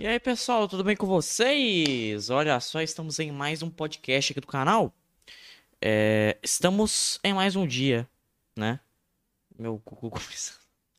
E 0.00 0.06
aí, 0.06 0.20
pessoal, 0.20 0.68
tudo 0.68 0.84
bem 0.84 0.94
com 0.94 1.08
vocês? 1.08 2.30
Olha 2.30 2.60
só, 2.60 2.80
estamos 2.80 3.18
em 3.18 3.32
mais 3.32 3.64
um 3.64 3.68
podcast 3.68 4.30
aqui 4.30 4.40
do 4.40 4.46
canal. 4.46 4.94
É, 5.82 6.38
estamos 6.40 7.18
em 7.24 7.34
mais 7.34 7.56
um 7.56 7.66
dia, 7.66 8.08
né? 8.56 8.78
Meu 9.58 9.82
cucu. 9.84 10.12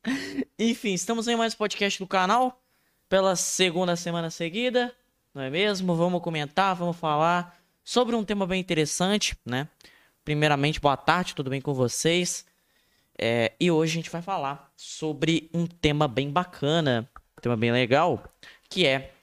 Enfim, 0.59 0.93
estamos 0.93 1.29
em 1.29 1.37
mais 1.37 1.53
um 1.53 1.57
podcast 1.57 1.97
do 1.97 2.05
canal 2.05 2.61
pela 3.07 3.37
segunda 3.37 3.95
semana 3.95 4.29
seguida, 4.29 4.93
não 5.33 5.43
é 5.43 5.49
mesmo? 5.49 5.95
Vamos 5.95 6.21
comentar, 6.21 6.75
vamos 6.75 6.97
falar 6.97 7.57
sobre 7.85 8.17
um 8.17 8.25
tema 8.25 8.45
bem 8.45 8.59
interessante, 8.59 9.33
né? 9.45 9.69
Primeiramente, 10.25 10.77
boa 10.77 10.97
tarde, 10.97 11.33
tudo 11.33 11.49
bem 11.49 11.61
com 11.61 11.73
vocês? 11.73 12.45
É, 13.17 13.53
e 13.61 13.71
hoje 13.71 13.93
a 13.93 13.95
gente 13.95 14.09
vai 14.09 14.21
falar 14.21 14.69
sobre 14.75 15.49
um 15.53 15.65
tema 15.65 16.05
bem 16.05 16.29
bacana, 16.29 17.09
um 17.37 17.41
tema 17.41 17.55
bem 17.55 17.71
legal, 17.71 18.21
que 18.69 18.85
é 18.85 19.13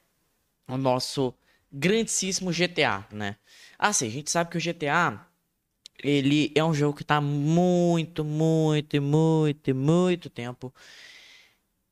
o 0.69 0.77
nosso 0.77 1.33
grandíssimo 1.73 2.51
GTA, 2.53 3.07
né? 3.11 3.37
Assim, 3.79 4.07
a 4.07 4.11
gente 4.11 4.31
sabe 4.31 4.51
que 4.51 4.59
o 4.59 4.61
GTA 4.61 5.27
ele 6.03 6.53
é 6.55 6.63
um 6.63 6.75
jogo 6.75 6.97
que 6.97 7.05
tá 7.05 7.21
muito, 7.21 8.25
muito, 8.25 9.01
muito, 9.01 9.75
muito 9.75 10.31
tempo. 10.31 10.75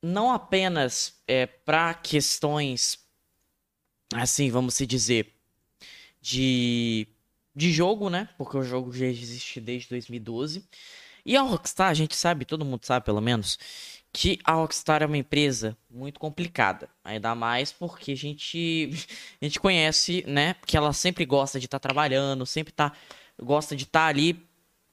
Não 0.02 0.30
apenas 0.30 1.20
é, 1.26 1.46
para 1.46 1.94
questões, 1.94 2.98
assim, 4.14 4.50
vamos 4.50 4.74
se 4.74 4.86
dizer, 4.86 5.32
de, 6.20 7.06
de 7.54 7.72
jogo, 7.72 8.10
né? 8.10 8.28
Porque 8.36 8.56
o 8.56 8.62
jogo 8.62 8.92
já 8.92 9.06
existe 9.06 9.60
desde 9.60 9.88
2012. 9.88 10.68
E 11.24 11.36
a 11.36 11.42
Rockstar, 11.42 11.88
a 11.88 11.94
gente 11.94 12.14
sabe, 12.14 12.44
todo 12.44 12.64
mundo 12.64 12.84
sabe 12.84 13.06
pelo 13.06 13.20
menos, 13.20 13.58
que 14.14 14.38
a 14.44 14.52
Rockstar 14.52 15.02
é 15.02 15.06
uma 15.06 15.18
empresa 15.18 15.76
muito 15.90 16.20
complicada. 16.20 16.88
Ainda 17.04 17.34
mais 17.34 17.72
porque 17.72 18.12
a 18.12 18.16
gente, 18.16 18.90
a 19.42 19.44
gente 19.44 19.58
conhece, 19.58 20.24
né? 20.24 20.54
Que 20.64 20.76
ela 20.76 20.92
sempre 20.92 21.26
gosta 21.26 21.58
de 21.58 21.66
estar 21.66 21.80
tá 21.80 21.88
trabalhando, 21.88 22.46
sempre 22.46 22.72
tá, 22.72 22.92
gosta 23.42 23.74
de 23.74 23.82
estar 23.82 24.02
tá 24.02 24.06
ali 24.06 24.40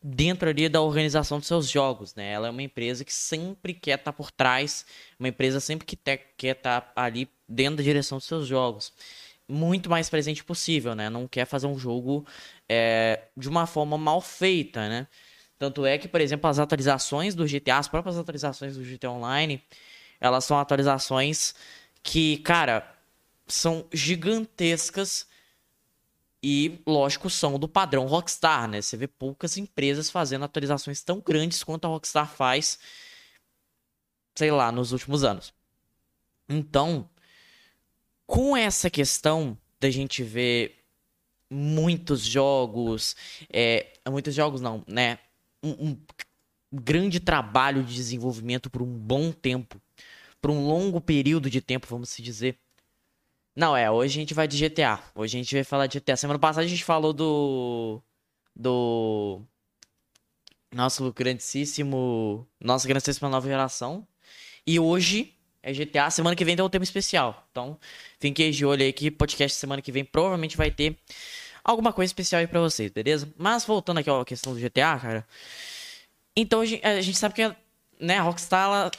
dentro 0.03 0.49
ali 0.49 0.67
da 0.67 0.81
organização 0.81 1.37
dos 1.37 1.47
seus 1.47 1.69
jogos, 1.69 2.15
né? 2.15 2.31
Ela 2.31 2.47
é 2.47 2.49
uma 2.49 2.63
empresa 2.63 3.05
que 3.05 3.13
sempre 3.13 3.75
quer 3.75 3.99
estar 3.99 4.11
tá 4.11 4.13
por 4.13 4.31
trás, 4.31 4.87
uma 5.19 5.27
empresa 5.27 5.59
sempre 5.59 5.85
que 5.85 5.95
te, 5.95 6.17
quer 6.35 6.57
estar 6.57 6.81
tá 6.81 7.03
ali 7.03 7.29
dentro 7.47 7.77
da 7.77 7.83
direção 7.83 8.17
dos 8.17 8.25
seus 8.25 8.47
jogos. 8.47 8.91
Muito 9.47 9.87
mais 9.87 10.09
presente 10.09 10.43
possível, 10.43 10.95
né? 10.95 11.11
Não 11.11 11.27
quer 11.27 11.45
fazer 11.45 11.67
um 11.67 11.77
jogo 11.77 12.25
é, 12.67 13.21
de 13.37 13.47
uma 13.47 13.67
forma 13.67 13.99
mal 13.99 14.19
feita, 14.19 14.89
né? 14.89 15.07
Tanto 15.61 15.85
é 15.85 15.95
que, 15.95 16.07
por 16.07 16.19
exemplo, 16.19 16.49
as 16.49 16.57
atualizações 16.57 17.35
do 17.35 17.45
GTA, 17.45 17.77
as 17.77 17.87
próprias 17.87 18.17
atualizações 18.17 18.75
do 18.75 18.83
GTA 18.83 19.11
Online, 19.11 19.63
elas 20.19 20.43
são 20.43 20.57
atualizações 20.57 21.53
que, 22.01 22.37
cara, 22.37 22.91
são 23.45 23.85
gigantescas 23.93 25.27
e, 26.41 26.81
lógico, 26.87 27.29
são 27.29 27.59
do 27.59 27.67
padrão 27.67 28.07
Rockstar, 28.07 28.67
né? 28.67 28.81
Você 28.81 28.97
vê 28.97 29.07
poucas 29.07 29.55
empresas 29.55 30.09
fazendo 30.09 30.45
atualizações 30.45 31.03
tão 31.03 31.19
grandes 31.19 31.63
quanto 31.63 31.85
a 31.85 31.89
Rockstar 31.89 32.27
faz, 32.27 32.79
sei 34.33 34.49
lá, 34.49 34.71
nos 34.71 34.91
últimos 34.91 35.23
anos. 35.23 35.53
Então, 36.49 37.07
com 38.25 38.57
essa 38.57 38.89
questão 38.89 39.55
da 39.79 39.91
gente 39.91 40.23
ver 40.23 40.83
muitos 41.47 42.21
jogos, 42.21 43.15
é, 43.47 43.93
muitos 44.09 44.33
jogos 44.33 44.59
não, 44.59 44.83
né? 44.87 45.19
Um, 45.63 45.89
um 45.91 45.97
grande 46.71 47.19
trabalho 47.19 47.83
de 47.83 47.93
desenvolvimento 47.93 48.69
por 48.69 48.81
um 48.81 48.97
bom 48.97 49.31
tempo, 49.31 49.81
por 50.41 50.51
um 50.51 50.65
longo 50.65 51.01
período 51.01 51.49
de 51.49 51.61
tempo, 51.61 51.87
vamos 51.89 52.09
se 52.09 52.21
dizer. 52.21 52.57
Não, 53.55 53.75
é, 53.75 53.91
hoje 53.91 54.17
a 54.17 54.21
gente 54.21 54.33
vai 54.33 54.47
de 54.47 54.57
GTA. 54.57 55.01
Hoje 55.13 55.37
a 55.37 55.41
gente 55.41 55.53
vai 55.53 55.63
falar 55.63 55.87
de 55.87 55.99
GTA. 55.99 56.15
Semana 56.15 56.39
passada 56.39 56.65
a 56.65 56.69
gente 56.69 56.83
falou 56.83 57.11
do. 57.11 58.01
Do. 58.55 59.41
Nosso 60.73 61.11
grandíssimo. 61.11 62.47
Nossa 62.59 62.87
grandíssima 62.87 63.29
nova 63.29 63.47
geração. 63.47 64.07
E 64.65 64.79
hoje 64.79 65.33
é 65.61 65.73
GTA. 65.73 66.09
Semana 66.09 66.35
que 66.35 66.45
vem 66.45 66.55
tem 66.55 66.63
um 66.63 66.69
tema 66.69 66.83
especial. 66.83 67.45
Então, 67.51 67.77
fiquem 68.19 68.51
de 68.51 68.65
olho 68.65 68.83
aí 68.83 68.93
que 68.93 69.11
podcast 69.11 69.57
semana 69.57 69.81
que 69.81 69.91
vem 69.91 70.05
provavelmente 70.05 70.55
vai 70.55 70.71
ter 70.71 70.97
alguma 71.63 71.93
coisa 71.93 72.09
especial 72.09 72.39
aí 72.39 72.47
pra 72.47 72.59
vocês, 72.59 72.91
beleza? 72.91 73.31
Mas 73.37 73.65
voltando 73.65 73.99
aqui 73.99 74.09
à 74.09 74.25
questão 74.25 74.53
do 74.53 74.59
GTA, 74.59 74.97
cara. 74.99 75.27
Então 76.35 76.61
a 76.61 76.65
gente, 76.65 77.17
sabe 77.17 77.35
que 77.35 77.55
né, 77.99 78.17
a 78.17 78.21
Rockstar 78.21 78.65
ela 78.65 78.91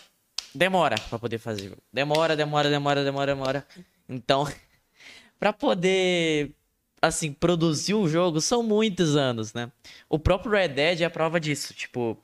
demora 0.54 0.96
pra 1.08 1.18
poder 1.18 1.38
fazer. 1.38 1.76
Demora, 1.92 2.36
demora, 2.36 2.70
demora, 2.70 3.04
demora, 3.04 3.34
demora. 3.34 3.66
Então, 4.08 4.46
pra 5.38 5.52
poder, 5.52 6.52
assim, 7.00 7.32
produzir 7.32 7.94
um 7.94 8.08
jogo 8.08 8.40
são 8.40 8.62
muitos 8.62 9.16
anos, 9.16 9.52
né? 9.52 9.70
O 10.08 10.18
próprio 10.18 10.52
Red 10.52 10.68
Dead 10.68 11.00
é 11.00 11.04
a 11.04 11.10
prova 11.10 11.40
disso. 11.40 11.74
Tipo, 11.74 12.18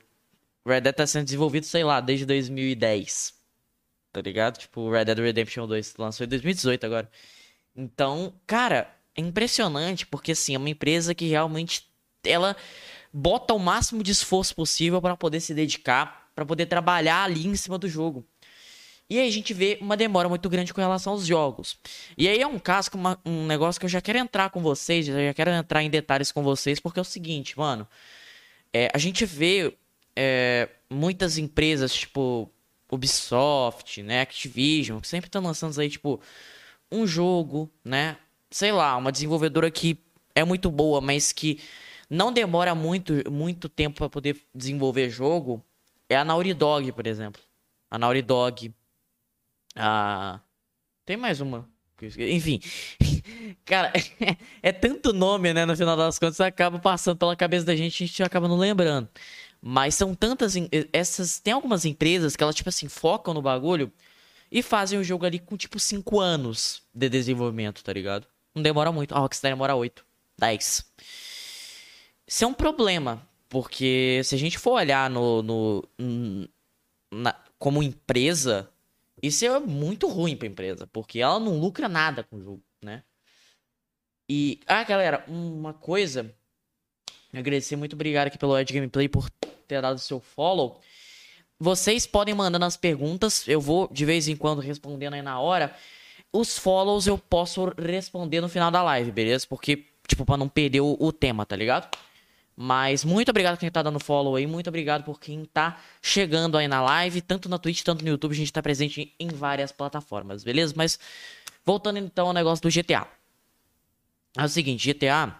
Red 0.65 0.81
Dead 0.81 0.95
tá 0.95 1.07
sendo 1.07 1.25
desenvolvido, 1.25 1.65
sei 1.65 1.83
lá, 1.83 1.99
desde 1.99 2.25
2010. 2.25 3.33
Tá 4.11 4.21
ligado? 4.21 4.57
Tipo, 4.57 4.89
Red 4.89 5.05
Dead 5.05 5.19
Redemption 5.19 5.67
2 5.67 5.95
lançou 5.97 6.25
em 6.25 6.29
2018 6.29 6.85
agora. 6.85 7.09
Então, 7.75 8.33
cara, 8.45 8.93
é 9.15 9.21
impressionante 9.21 10.05
porque 10.05 10.31
assim, 10.31 10.55
é 10.55 10.57
uma 10.57 10.69
empresa 10.69 11.13
que 11.15 11.27
realmente 11.27 11.87
ela 12.23 12.55
bota 13.11 13.53
o 13.53 13.59
máximo 13.59 14.03
de 14.03 14.11
esforço 14.11 14.55
possível 14.55 15.01
para 15.01 15.17
poder 15.17 15.39
se 15.39 15.53
dedicar, 15.53 16.29
para 16.35 16.45
poder 16.45 16.67
trabalhar 16.67 17.23
ali 17.23 17.47
em 17.47 17.55
cima 17.55 17.77
do 17.77 17.87
jogo. 17.87 18.25
E 19.09 19.17
aí 19.17 19.27
a 19.27 19.31
gente 19.31 19.53
vê 19.55 19.77
uma 19.81 19.97
demora 19.97 20.29
muito 20.29 20.47
grande 20.47 20.71
com 20.71 20.79
relação 20.79 21.13
aos 21.13 21.25
jogos. 21.25 21.77
E 22.15 22.27
aí 22.27 22.39
é 22.39 22.45
um 22.45 22.59
caso, 22.59 22.91
uma, 22.93 23.19
um 23.25 23.47
negócio 23.47 23.79
que 23.79 23.85
eu 23.85 23.89
já 23.89 23.99
quero 23.99 24.19
entrar 24.19 24.51
com 24.51 24.61
vocês, 24.61 25.07
eu 25.07 25.15
já 25.15 25.33
quero 25.33 25.49
entrar 25.49 25.81
em 25.81 25.89
detalhes 25.89 26.31
com 26.31 26.43
vocês, 26.43 26.79
porque 26.79 26.99
é 26.99 27.01
o 27.01 27.05
seguinte, 27.05 27.57
mano. 27.57 27.87
É, 28.71 28.87
a 28.93 28.99
gente 28.99 29.25
vê 29.25 29.75
é, 30.15 30.69
muitas 30.87 31.39
empresas, 31.39 31.91
tipo 31.91 32.51
Ubisoft, 32.91 34.03
né, 34.03 34.21
Activision, 34.21 34.99
que 34.99 35.07
sempre 35.07 35.27
estão 35.27 35.41
lançando 35.41 35.79
aí, 35.79 35.89
tipo, 35.89 36.21
um 36.91 37.07
jogo, 37.07 37.71
né, 37.83 38.15
sei 38.49 38.71
lá, 38.71 38.95
uma 38.97 39.11
desenvolvedora 39.11 39.69
que 39.69 39.97
é 40.35 40.43
muito 40.43 40.71
boa, 40.71 41.01
mas 41.01 41.31
que 41.31 41.59
não 42.09 42.31
demora 42.31 42.73
muito, 42.73 43.29
muito 43.31 43.69
tempo 43.69 43.97
para 43.97 44.09
poder 44.09 44.41
desenvolver 44.53 45.09
jogo, 45.09 45.63
é 46.09 46.15
a 46.17 46.25
Naughty 46.25 46.53
Dog, 46.53 46.91
por 46.91 47.05
exemplo. 47.05 47.41
A 47.89 47.97
Naughty 47.97 48.21
Dog. 48.21 48.73
A... 49.75 50.39
Tem 51.05 51.17
mais 51.17 51.39
uma. 51.39 51.69
Enfim. 52.17 52.59
Cara, 53.65 53.93
é 54.63 54.71
tanto 54.71 55.13
nome, 55.13 55.53
né? 55.53 55.65
No 55.65 55.75
final 55.75 55.95
das 55.95 56.17
contas, 56.17 56.39
acaba 56.41 56.79
passando 56.79 57.17
pela 57.17 57.35
cabeça 57.35 57.65
da 57.65 57.75
gente 57.75 58.01
e 58.01 58.03
a 58.03 58.07
gente 58.07 58.23
acaba 58.23 58.47
não 58.47 58.57
lembrando. 58.57 59.07
Mas 59.61 59.95
são 59.95 60.15
tantas. 60.15 60.55
Essas. 60.93 61.39
Tem 61.39 61.53
algumas 61.53 61.85
empresas 61.85 62.35
que 62.35 62.43
elas, 62.43 62.55
tipo 62.55 62.69
assim, 62.69 62.87
focam 62.87 63.33
no 63.33 63.41
bagulho 63.41 63.91
e 64.51 64.63
fazem 64.63 64.97
o 64.97 65.03
jogo 65.03 65.25
ali 65.25 65.37
com, 65.37 65.57
tipo, 65.57 65.79
5 65.79 66.19
anos 66.19 66.81
de 66.93 67.09
desenvolvimento, 67.09 67.83
tá 67.83 67.93
ligado? 67.93 68.25
Não 68.53 68.61
demora 68.61 68.91
muito. 68.91 69.13
A 69.13 69.19
Rockstar 69.19 69.51
demora 69.51 69.75
8, 69.75 70.05
10. 70.37 70.85
Isso 72.27 72.43
é 72.43 72.47
um 72.47 72.53
problema, 72.53 73.27
porque 73.47 74.21
se 74.23 74.35
a 74.35 74.37
gente 74.37 74.57
for 74.57 74.73
olhar 74.73 75.09
no, 75.09 75.41
no 75.41 75.89
na, 77.11 77.35
como 77.57 77.81
empresa, 77.81 78.69
isso 79.21 79.45
é 79.45 79.59
muito 79.59 80.07
ruim 80.07 80.37
pra 80.37 80.47
empresa, 80.47 80.87
porque 80.87 81.19
ela 81.19 81.39
não 81.39 81.59
lucra 81.59 81.89
nada 81.89 82.23
com 82.23 82.37
o 82.37 82.41
jogo, 82.41 82.63
né? 82.81 83.03
E, 84.29 84.59
ah, 84.67 84.83
galera, 84.83 85.23
uma 85.27 85.73
coisa, 85.73 86.31
agradecer 87.33 87.75
muito 87.75 87.93
obrigado 87.93 88.27
aqui 88.27 88.37
pelo 88.37 88.57
Ed 88.57 88.71
Gameplay 88.71 89.09
por 89.09 89.27
ter 89.67 89.81
dado 89.81 89.97
seu 89.97 90.19
follow. 90.19 90.79
Vocês 91.59 92.05
podem 92.05 92.35
mandando 92.35 92.63
as 92.63 92.77
perguntas, 92.77 93.47
eu 93.47 93.59
vou 93.59 93.89
de 93.91 94.05
vez 94.05 94.27
em 94.27 94.35
quando 94.35 94.61
respondendo 94.61 95.15
aí 95.15 95.21
na 95.21 95.39
hora. 95.39 95.75
Os 96.31 96.57
follows 96.57 97.07
eu 97.07 97.17
posso 97.17 97.73
responder 97.77 98.41
no 98.41 98.49
final 98.49 98.69
da 98.69 98.83
live, 98.83 99.11
beleza? 99.11 99.47
Porque, 99.47 99.85
tipo, 100.07 100.25
pra 100.25 100.37
não 100.37 100.47
perder 100.47 100.81
o, 100.81 100.95
o 100.99 101.11
tema, 101.11 101.45
tá 101.45 101.55
ligado? 101.55 101.89
Mas 102.61 103.05
muito 103.05 103.29
obrigado 103.29 103.55
por 103.55 103.61
quem 103.61 103.71
tá 103.71 103.81
dando 103.81 104.01
follow 104.01 104.35
aí, 104.35 104.45
muito 104.45 104.67
obrigado 104.67 105.05
por 105.05 105.17
quem 105.17 105.45
tá 105.45 105.79
chegando 106.01 106.57
aí 106.57 106.67
na 106.67 106.81
live, 106.81 107.21
tanto 107.21 107.47
na 107.47 107.57
Twitch, 107.57 107.83
tanto 107.83 108.03
no 108.03 108.09
YouTube, 108.09 108.33
a 108.33 108.35
gente 108.35 108.51
tá 108.51 108.61
presente 108.61 109.15
em 109.17 109.29
várias 109.29 109.71
plataformas, 109.71 110.43
beleza? 110.43 110.73
Mas 110.75 110.99
voltando 111.65 111.99
então 111.99 112.27
ao 112.27 112.33
negócio 112.33 112.61
do 112.61 112.69
GTA. 112.69 113.07
É 114.37 114.43
o 114.43 114.49
seguinte, 114.49 114.93
GTA. 114.93 115.33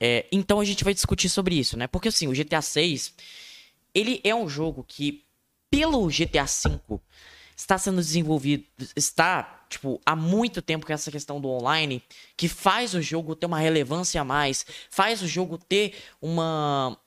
É, 0.00 0.26
então 0.32 0.58
a 0.58 0.64
gente 0.64 0.82
vai 0.82 0.92
discutir 0.92 1.28
sobre 1.28 1.54
isso, 1.54 1.76
né? 1.76 1.86
Porque 1.86 2.08
assim, 2.08 2.26
o 2.26 2.32
GTA 2.32 2.60
6, 2.60 3.14
ele 3.94 4.20
é 4.24 4.34
um 4.34 4.48
jogo 4.48 4.84
que, 4.86 5.24
pelo 5.70 6.08
GTA 6.08 6.48
5, 6.48 7.00
está 7.56 7.78
sendo 7.78 7.96
desenvolvido, 7.96 8.64
está, 8.96 9.64
tipo, 9.68 10.00
há 10.04 10.16
muito 10.16 10.60
tempo 10.60 10.86
com 10.86 10.92
essa 10.92 11.10
questão 11.10 11.40
do 11.40 11.48
online, 11.48 12.02
que 12.36 12.48
faz 12.48 12.94
o 12.94 13.02
jogo 13.02 13.34
ter 13.34 13.46
uma 13.46 13.58
relevância 13.58 14.20
a 14.20 14.24
mais, 14.24 14.66
faz 14.90 15.22
o 15.22 15.26
jogo 15.26 15.58
ter 15.58 15.94
uma 16.20 16.98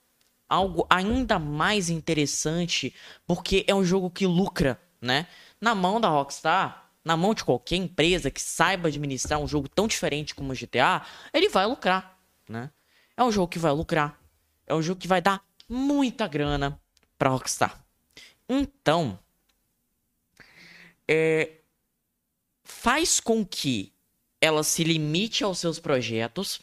algo 0.50 0.88
ainda 0.90 1.38
mais 1.38 1.90
interessante, 1.90 2.96
porque 3.26 3.66
é 3.68 3.76
um 3.76 3.84
jogo 3.84 4.10
que 4.10 4.26
lucra, 4.26 4.80
né? 5.02 5.28
Na 5.60 5.76
mão 5.76 6.00
da 6.00 6.08
Rockstar, 6.08 6.90
na 7.04 7.18
mão 7.18 7.34
de 7.34 7.44
qualquer 7.44 7.76
empresa 7.76 8.32
que 8.32 8.42
saiba 8.42 8.88
administrar 8.88 9.40
um 9.40 9.48
jogo 9.48 9.68
tão 9.68 9.88
diferente 9.88 10.34
como 10.34 10.54
o 10.54 10.56
GTA, 10.56 11.06
ele 11.34 11.50
vai 11.50 11.66
lucrar, 11.66 12.18
né? 12.48 12.70
É 13.16 13.24
um 13.24 13.32
jogo 13.32 13.48
que 13.48 13.60
vai 13.60 13.72
lucrar. 13.72 14.20
É 14.66 14.74
um 14.74 14.82
jogo 14.82 15.00
que 15.00 15.08
vai 15.08 15.22
dar 15.22 15.42
muita 15.68 16.28
grana 16.28 16.80
pra 17.18 17.30
Rockstar. 17.30 17.84
Então, 18.48 19.18
é, 21.08 21.62
faz 22.64 23.20
com 23.20 23.46
que 23.46 23.94
ela 24.42 24.64
se 24.64 24.84
limite 24.84 25.44
aos 25.44 25.60
seus 25.60 25.80
projetos, 25.80 26.62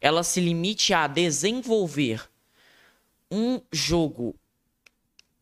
ela 0.00 0.22
se 0.22 0.40
limite 0.40 0.92
a 0.92 1.06
desenvolver 1.06 2.28
um 3.30 3.60
jogo 3.72 4.34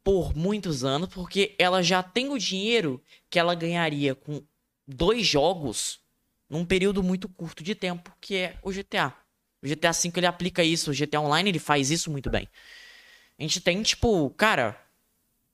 por 0.03 0.37
muitos 0.37 0.85
anos, 0.85 1.09
porque 1.09 1.55
ela 1.59 1.83
já 1.83 2.03
tem 2.03 2.31
o 2.31 2.39
dinheiro 2.39 3.03
que 3.29 3.39
ela 3.39 3.55
ganharia 3.55 4.15
com 4.15 4.43
dois 4.87 5.27
jogos 5.27 6.01
num 6.49 6.65
período 6.65 7.03
muito 7.03 7.29
curto 7.29 7.63
de 7.63 7.75
tempo, 7.75 8.15
que 8.21 8.37
é 8.37 8.59
o 8.63 8.71
GTA. 8.71 9.13
O 9.61 9.67
GTA 9.67 9.91
V 9.91 10.13
ele 10.17 10.27
aplica 10.27 10.63
isso, 10.63 10.91
o 10.91 10.95
GTA 10.95 11.21
Online 11.21 11.51
ele 11.51 11.59
faz 11.59 11.91
isso 11.91 12.11
muito 12.11 12.31
bem. 12.31 12.49
A 13.39 13.43
gente 13.43 13.61
tem, 13.61 13.83
tipo, 13.83 14.31
cara, 14.31 14.81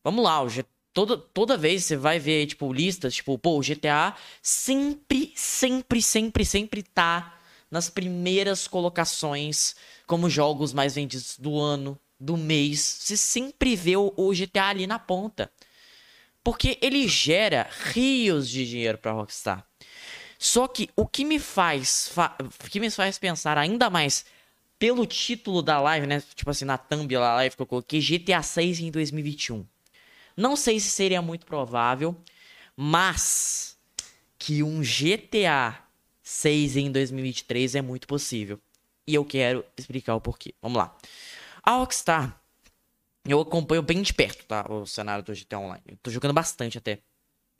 vamos 0.04 0.22
lá, 0.22 0.42
o 0.42 0.48
G... 0.48 0.64
toda, 0.92 1.16
toda 1.16 1.56
vez 1.56 1.84
você 1.84 1.96
vai 1.96 2.18
ver, 2.18 2.46
tipo, 2.46 2.72
listas, 2.72 3.14
tipo, 3.14 3.38
pô, 3.38 3.58
o 3.58 3.62
GTA 3.62 4.14
sempre, 4.40 5.32
sempre, 5.34 6.02
sempre, 6.02 6.44
sempre 6.44 6.82
tá 6.82 7.38
nas 7.70 7.88
primeiras 7.88 8.68
colocações 8.68 9.74
como 10.06 10.28
jogos 10.28 10.72
mais 10.72 10.94
vendidos 10.94 11.38
do 11.38 11.58
ano, 11.58 11.98
do 12.20 12.36
mês, 12.36 12.80
você 12.80 13.16
sempre 13.16 13.74
vê 13.74 13.96
o, 13.96 14.12
o 14.16 14.32
GTA 14.32 14.66
ali 14.66 14.86
na 14.86 14.98
ponta. 14.98 15.50
Porque 16.44 16.78
ele 16.80 17.08
gera 17.08 17.68
rios 17.92 18.48
de 18.48 18.68
dinheiro 18.68 18.98
para 18.98 19.12
Rockstar. 19.12 19.66
Só 20.38 20.66
que 20.66 20.90
o 20.96 21.06
que 21.06 21.24
me 21.24 21.38
faz, 21.38 22.08
fa 22.08 22.36
que 22.68 22.80
me 22.80 22.90
faz 22.90 23.16
pensar 23.16 23.56
ainda 23.56 23.88
mais 23.88 24.24
pelo 24.78 25.06
título 25.06 25.62
da 25.62 25.80
live, 25.80 26.06
né? 26.06 26.20
Tipo 26.34 26.50
assim, 26.50 26.64
na 26.64 26.76
thumb 26.76 27.12
da 27.12 27.34
live 27.36 27.54
que 27.54 27.62
eu 27.62 27.66
coloquei 27.66 28.00
GTA 28.00 28.42
6 28.42 28.80
em 28.80 28.90
2021. 28.90 29.64
Não 30.36 30.56
sei 30.56 30.80
se 30.80 30.90
seria 30.90 31.22
muito 31.22 31.46
provável, 31.46 32.16
mas 32.76 33.78
que 34.38 34.62
um 34.62 34.80
GTA 34.80 35.78
6 36.22 36.76
em 36.76 36.90
2023 36.90 37.74
é 37.74 37.82
muito 37.82 38.06
possível. 38.06 38.60
E 39.06 39.14
eu 39.14 39.24
quero 39.24 39.64
explicar 39.76 40.14
o 40.14 40.20
porquê. 40.20 40.54
Vamos 40.62 40.78
lá. 40.78 40.96
A 41.62 41.72
Rockstar, 41.72 42.40
eu 43.24 43.40
acompanho 43.40 43.82
bem 43.82 44.02
de 44.02 44.12
perto, 44.12 44.44
tá? 44.46 44.66
O 44.68 44.86
cenário 44.86 45.24
do 45.24 45.34
GTA 45.34 45.58
Online. 45.58 45.82
Eu 45.86 45.96
tô 46.02 46.10
jogando 46.10 46.32
bastante 46.32 46.78
até, 46.78 46.98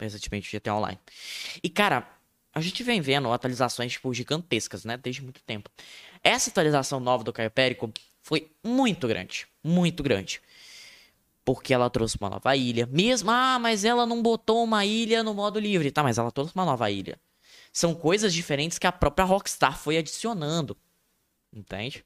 recentemente, 0.01 0.51
GTA 0.57 0.75
Online. 0.75 0.99
E, 1.63 1.69
cara, 1.69 2.09
a 2.55 2.61
gente 2.61 2.83
vem 2.83 3.01
vendo 3.01 3.33
atualizações, 3.33 3.93
tipo, 3.93 4.13
gigantescas, 4.13 4.85
né? 4.85 4.97
Desde 4.97 5.23
muito 5.23 5.43
tempo. 5.43 5.71
Essa 6.23 6.51
atualização 6.51 7.01
nova 7.01 7.25
do 7.25 7.33
Caio 7.33 7.51
Périco 7.51 7.93
foi 8.23 8.51
muito 8.65 9.07
grande. 9.07 9.47
Muito 9.63 10.03
grande. 10.03 10.41
Porque 11.44 11.75
ela 11.75 11.91
trouxe 11.91 12.17
uma 12.21 12.31
nova 12.31 12.56
ilha. 12.56 12.87
Mesmo, 12.87 13.31
ah, 13.31 13.59
mas 13.59 13.85
ela 13.85 14.06
não 14.06 14.23
botou 14.23 14.62
uma 14.62 14.85
ilha 14.85 15.23
no 15.23 15.35
modo 15.35 15.59
livre. 15.59 15.91
Tá, 15.91 16.03
mas 16.03 16.19
ela 16.19 16.31
trouxe 16.31 16.55
uma 16.55 16.65
nova 16.65 16.91
ilha. 16.91 17.19
São 17.73 17.94
coisas 17.94 18.33
diferentes 18.33 18.79
que 18.79 18.87
a 18.87 18.93
própria 18.93 19.25
Rockstar 19.25 19.79
foi 19.79 19.97
adicionando. 19.97 20.77
Entende? 21.53 22.05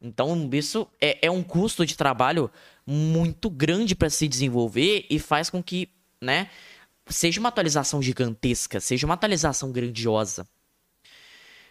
Então, 0.00 0.48
isso 0.52 0.86
é, 1.00 1.26
é 1.26 1.30
um 1.30 1.42
custo 1.42 1.84
de 1.84 1.96
trabalho 1.96 2.50
muito 2.86 3.50
grande 3.50 3.94
para 3.94 4.08
se 4.08 4.28
desenvolver 4.28 5.06
e 5.10 5.18
faz 5.18 5.50
com 5.50 5.62
que, 5.62 5.88
né, 6.20 6.48
seja 7.06 7.40
uma 7.40 7.48
atualização 7.48 8.00
gigantesca, 8.00 8.80
seja 8.80 9.06
uma 9.06 9.14
atualização 9.14 9.72
grandiosa. 9.72 10.46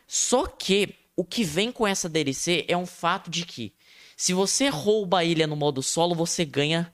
Só 0.06 0.46
que 0.46 0.94
o 1.16 1.24
que 1.24 1.44
vem 1.44 1.72
com 1.72 1.88
essa 1.88 2.10
DLC 2.10 2.66
é 2.68 2.78
um 2.78 2.86
fato 2.86 3.30
de 3.30 3.46
que 3.46 3.74
se 4.16 4.34
você 4.34 4.68
rouba 4.68 5.20
a 5.20 5.24
ilha 5.24 5.48
no 5.48 5.56
modo 5.56 5.82
solo, 5.82 6.16
você 6.16 6.44
ganha 6.44 6.94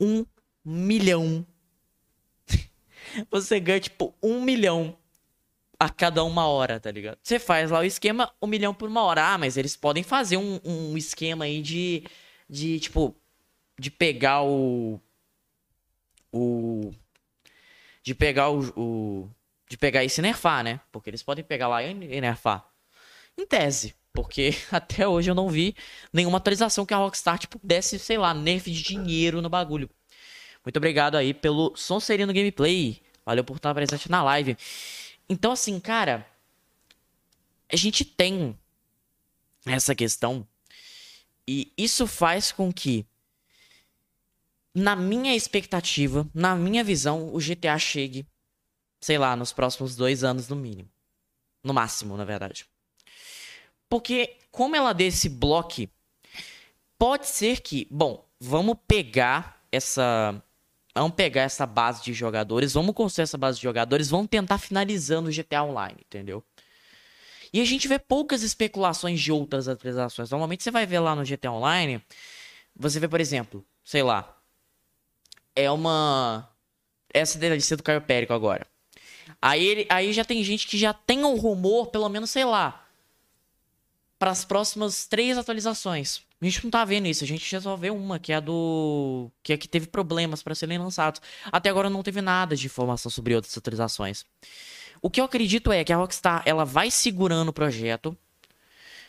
um 0.00 0.24
milhão. 0.64 1.46
você 3.30 3.60
ganha, 3.60 3.80
tipo, 3.80 4.14
um 4.22 4.40
milhão 4.40 4.96
a 5.78 5.88
cada 5.88 6.22
uma 6.24 6.46
hora, 6.46 6.78
tá 6.78 6.90
ligado? 6.90 7.18
Você 7.22 7.38
faz 7.38 7.70
lá 7.70 7.80
o 7.80 7.84
esquema, 7.84 8.32
um 8.40 8.46
milhão 8.46 8.74
por 8.74 8.88
uma 8.88 9.02
hora. 9.02 9.32
Ah, 9.32 9.38
mas 9.38 9.56
eles 9.56 9.76
podem 9.76 10.02
fazer 10.02 10.36
um, 10.36 10.60
um 10.64 10.96
esquema 10.96 11.44
aí 11.44 11.62
de, 11.62 12.04
de, 12.48 12.78
tipo, 12.80 13.16
de 13.78 13.90
pegar 13.90 14.42
o. 14.42 15.00
O. 16.32 16.92
De 18.02 18.14
pegar 18.14 18.50
o, 18.50 18.60
o. 18.76 19.30
De 19.68 19.76
pegar 19.78 20.04
e 20.04 20.10
se 20.10 20.20
nerfar, 20.20 20.62
né? 20.62 20.80
Porque 20.92 21.08
eles 21.08 21.22
podem 21.22 21.44
pegar 21.44 21.68
lá 21.68 21.82
e 21.82 22.20
nerfar. 22.20 22.68
Em 23.38 23.46
tese. 23.46 23.94
Porque 24.20 24.50
até 24.70 25.08
hoje 25.08 25.30
eu 25.30 25.34
não 25.34 25.48
vi 25.48 25.74
nenhuma 26.12 26.36
atualização 26.36 26.84
que 26.84 26.92
a 26.92 26.98
Rockstar, 26.98 27.38
tipo, 27.38 27.58
desse, 27.62 27.98
sei 27.98 28.18
lá, 28.18 28.34
nerf 28.34 28.70
de 28.70 28.82
dinheiro 28.82 29.40
no 29.40 29.48
bagulho. 29.48 29.88
Muito 30.62 30.76
obrigado 30.76 31.16
aí 31.16 31.32
pelo 31.32 31.74
Sonserino 31.74 32.32
Gameplay. 32.32 33.00
Valeu 33.24 33.42
por 33.42 33.56
estar 33.56 33.74
presente 33.74 34.10
na 34.10 34.22
live. 34.22 34.58
Então, 35.26 35.52
assim, 35.52 35.80
cara, 35.80 36.26
a 37.72 37.76
gente 37.76 38.04
tem 38.04 38.58
essa 39.64 39.94
questão 39.94 40.46
e 41.48 41.72
isso 41.78 42.06
faz 42.06 42.52
com 42.52 42.70
que, 42.70 43.06
na 44.74 44.94
minha 44.94 45.34
expectativa, 45.34 46.28
na 46.34 46.54
minha 46.54 46.84
visão, 46.84 47.34
o 47.34 47.38
GTA 47.38 47.78
chegue, 47.78 48.26
sei 49.00 49.16
lá, 49.16 49.34
nos 49.34 49.50
próximos 49.52 49.96
dois 49.96 50.22
anos 50.22 50.46
no 50.46 50.56
mínimo. 50.56 50.90
No 51.64 51.72
máximo, 51.72 52.18
na 52.18 52.24
verdade. 52.24 52.66
Porque, 53.90 54.38
como 54.50 54.74
ela 54.74 54.94
deu 54.94 55.08
esse 55.08 55.28
bloco, 55.28 55.86
pode 56.98 57.26
ser 57.26 57.60
que, 57.60 57.86
bom, 57.90 58.24
vamos 58.40 58.76
pegar 58.88 59.62
essa 59.70 60.42
Vamos 60.92 61.14
pegar 61.14 61.42
essa 61.42 61.64
base 61.66 62.02
de 62.02 62.12
jogadores, 62.12 62.72
vamos 62.72 62.94
construir 62.94 63.22
essa 63.22 63.38
base 63.38 63.58
de 63.58 63.62
jogadores, 63.62 64.10
vamos 64.10 64.26
tentar 64.26 64.58
finalizando 64.58 65.30
o 65.30 65.32
GTA 65.32 65.62
Online, 65.62 65.96
entendeu? 66.00 66.42
E 67.52 67.60
a 67.60 67.64
gente 67.64 67.86
vê 67.86 67.98
poucas 67.98 68.42
especulações 68.42 69.20
de 69.20 69.30
outras 69.32 69.68
atualizações. 69.68 70.30
Normalmente 70.30 70.64
você 70.64 70.70
vai 70.70 70.86
ver 70.86 70.98
lá 70.98 71.14
no 71.14 71.24
GTA 71.24 71.52
Online, 71.52 72.02
você 72.74 72.98
vê, 72.98 73.08
por 73.08 73.20
exemplo, 73.20 73.64
sei 73.84 74.02
lá, 74.02 74.36
é 75.54 75.70
uma 75.70 76.48
essa 77.14 77.38
DLC 77.38 77.76
do 77.76 77.82
Caio 77.82 78.00
Périco 78.00 78.32
agora. 78.32 78.66
Aí, 79.40 79.64
ele, 79.64 79.86
aí 79.88 80.12
já 80.12 80.24
tem 80.24 80.42
gente 80.42 80.66
que 80.66 80.76
já 80.76 80.92
tem 80.92 81.24
um 81.24 81.36
rumor, 81.36 81.86
pelo 81.86 82.08
menos, 82.08 82.30
sei 82.30 82.44
lá, 82.44 82.84
para 84.20 84.30
as 84.30 84.44
próximas 84.44 85.06
três 85.06 85.38
atualizações. 85.38 86.20
A 86.42 86.44
gente 86.44 86.62
não 86.62 86.70
tá 86.70 86.84
vendo 86.84 87.06
isso, 87.06 87.24
a 87.24 87.26
gente 87.26 87.56
vê 87.78 87.90
uma, 87.90 88.18
que 88.18 88.34
é 88.34 88.36
a 88.36 88.40
do. 88.40 89.30
que 89.42 89.54
é 89.54 89.56
que 89.56 89.66
teve 89.66 89.86
problemas 89.86 90.42
para 90.42 90.54
serem 90.54 90.76
lançados. 90.76 91.22
Até 91.46 91.70
agora 91.70 91.88
não 91.88 92.02
teve 92.02 92.20
nada 92.20 92.54
de 92.54 92.66
informação 92.66 93.10
sobre 93.10 93.34
outras 93.34 93.56
atualizações. 93.56 94.26
O 95.00 95.08
que 95.08 95.22
eu 95.22 95.24
acredito 95.24 95.72
é 95.72 95.82
que 95.82 95.92
a 95.92 95.96
Rockstar 95.96 96.42
ela 96.44 96.66
vai 96.66 96.90
segurando 96.90 97.48
o 97.48 97.52
projeto, 97.52 98.14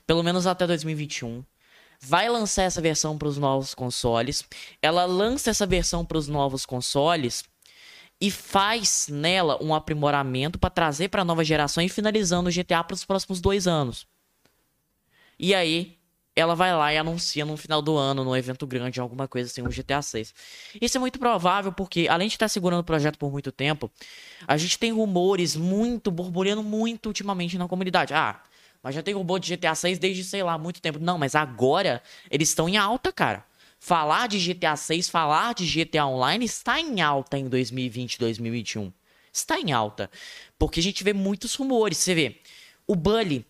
pelo 0.07 0.23
menos 0.23 0.47
até 0.47 0.65
2021. 0.65 1.43
Vai 1.99 2.29
lançar 2.29 2.63
essa 2.63 2.79
versão 2.81 3.17
para 3.17 3.27
os 3.27 3.37
novos 3.37 3.75
consoles. 3.75 4.45
Ela 4.81 5.03
lança 5.03 5.49
essa 5.49 5.67
versão 5.67 6.05
para 6.05 6.17
os 6.17 6.29
novos 6.29 6.65
consoles 6.65 7.43
e 8.19 8.31
faz 8.31 9.07
nela 9.09 9.61
um 9.61 9.75
aprimoramento 9.75 10.57
para 10.57 10.69
trazer 10.69 11.09
para 11.09 11.21
a 11.21 11.25
nova 11.25 11.43
geração 11.43 11.83
e 11.83 11.89
finalizando 11.89 12.49
o 12.49 12.53
GTA 12.53 12.81
para 12.81 12.95
os 12.95 13.03
próximos 13.03 13.41
dois 13.41 13.67
anos. 13.67 14.07
E 15.41 15.55
aí 15.55 15.97
ela 16.35 16.55
vai 16.55 16.71
lá 16.71 16.93
e 16.93 16.97
anuncia 16.99 17.43
no 17.43 17.57
final 17.57 17.81
do 17.81 17.97
ano, 17.97 18.23
num 18.23 18.35
evento 18.35 18.67
grande, 18.67 19.01
alguma 19.01 19.27
coisa 19.27 19.49
assim, 19.49 19.63
um 19.63 19.69
GTA 19.69 19.99
6. 19.99 20.35
Isso 20.79 20.97
é 20.97 20.99
muito 20.99 21.17
provável 21.17 21.71
porque, 21.71 22.07
além 22.07 22.27
de 22.27 22.35
estar 22.35 22.47
segurando 22.47 22.81
o 22.81 22.83
projeto 22.83 23.17
por 23.17 23.31
muito 23.31 23.51
tempo, 23.51 23.91
a 24.47 24.55
gente 24.55 24.77
tem 24.77 24.91
rumores 24.91 25.55
muito, 25.55 26.11
borbulhando 26.11 26.61
muito 26.61 27.07
ultimamente 27.07 27.57
na 27.57 27.67
comunidade. 27.67 28.13
Ah, 28.13 28.39
mas 28.83 28.93
já 28.93 29.01
tem 29.01 29.15
rumor 29.15 29.39
de 29.39 29.55
GTA 29.55 29.73
6 29.73 29.97
desde, 29.97 30.23
sei 30.23 30.43
lá, 30.43 30.59
muito 30.59 30.79
tempo. 30.79 30.99
Não, 30.99 31.17
mas 31.17 31.33
agora 31.33 32.03
eles 32.29 32.49
estão 32.49 32.69
em 32.69 32.77
alta, 32.77 33.11
cara. 33.11 33.43
Falar 33.79 34.27
de 34.27 34.37
GTA 34.37 34.75
6, 34.75 35.09
falar 35.09 35.55
de 35.55 35.65
GTA 35.65 36.05
Online 36.05 36.45
está 36.45 36.79
em 36.79 37.01
alta 37.01 37.35
em 37.39 37.49
2020, 37.49 38.19
2021. 38.19 38.93
Está 39.33 39.59
em 39.59 39.71
alta. 39.71 40.09
Porque 40.59 40.79
a 40.79 40.83
gente 40.83 41.03
vê 41.03 41.13
muitos 41.13 41.55
rumores. 41.55 41.97
Você 41.97 42.13
vê, 42.13 42.41
o 42.85 42.95
Bully 42.95 43.43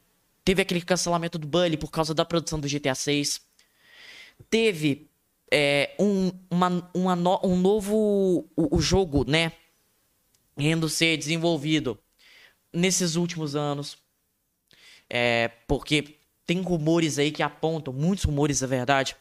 Teve 0.44 0.62
aquele 0.62 0.82
cancelamento 0.82 1.38
do 1.38 1.48
Bully 1.48 1.78
por 1.78 1.92
causa 1.92 2.14
da 2.14 2.26
produção 2.26 2.60
do 2.60 2.68
GTA 2.68 2.96
6. 2.96 3.42
Teve 4.50 5.08
é, 5.52 5.94
um, 6.00 6.32
uma, 6.50 6.90
uma 6.94 7.16
no, 7.16 7.40
um 7.44 7.58
novo 7.58 8.48
o, 8.56 8.78
o 8.78 8.82
jogo, 8.82 9.24
né? 9.30 9.52
Indo 10.58 10.90
ser 10.90 11.18
desenvolvido 11.18 11.98
nesses 12.74 13.16
últimos 13.16 13.56
anos. 13.56 13.98
É, 15.10 15.50
porque 15.68 16.18
tem 16.46 16.62
rumores 16.62 17.20
aí 17.20 17.32
que 17.32 17.44
apontam, 17.44 17.94
muitos 17.94 18.26
rumores, 18.26 18.64
é 18.64 18.68
verdade, 18.68 19.16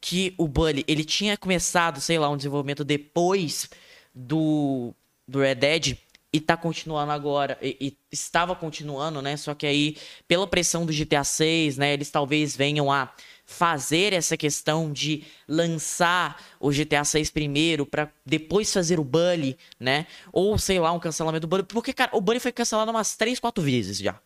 que 0.00 0.34
o 0.38 0.48
Bully, 0.48 0.84
ele 0.88 1.04
tinha 1.04 1.36
começado, 1.36 2.00
sei 2.00 2.18
lá, 2.18 2.28
um 2.28 2.36
desenvolvimento 2.36 2.84
depois 2.84 3.68
do, 4.14 4.94
do 5.26 5.40
Red 5.40 5.56
Dead 5.56 5.98
e 6.32 6.40
tá 6.40 6.56
continuando 6.56 7.12
agora, 7.12 7.58
e, 7.60 7.76
e, 7.78 7.96
estava 8.10 8.56
continuando, 8.56 9.20
né? 9.20 9.36
Só 9.36 9.54
que 9.54 9.66
aí, 9.66 9.96
pela 10.26 10.46
pressão 10.46 10.86
do 10.86 10.92
GTA 10.92 11.22
6, 11.22 11.76
né, 11.76 11.92
eles 11.92 12.10
talvez 12.10 12.56
venham 12.56 12.90
a 12.90 13.12
fazer 13.44 14.14
essa 14.14 14.36
questão 14.36 14.90
de 14.90 15.24
lançar 15.46 16.42
o 16.58 16.70
GTA 16.70 17.04
6 17.04 17.30
primeiro 17.30 17.84
para 17.84 18.10
depois 18.24 18.72
fazer 18.72 18.98
o 18.98 19.04
Bully, 19.04 19.58
né? 19.78 20.06
Ou 20.32 20.56
sei 20.56 20.80
lá, 20.80 20.90
um 20.92 20.98
cancelamento 20.98 21.46
do 21.46 21.50
Bully, 21.50 21.64
porque 21.64 21.92
cara, 21.92 22.16
o 22.16 22.20
Bully 22.20 22.40
foi 22.40 22.52
cancelado 22.52 22.90
umas 22.90 23.14
3, 23.14 23.38
4 23.38 23.62
vezes 23.62 23.98
já, 23.98 24.18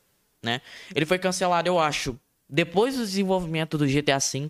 né? 0.43 0.61
Ele 0.95 1.05
foi 1.05 1.19
cancelado, 1.19 1.69
eu 1.69 1.81
acho, 1.81 2.17
depois 2.49 2.95
do 2.97 3.05
desenvolvimento 3.05 3.77
do 3.77 3.87
GTA 3.87 4.19
V, 4.19 4.49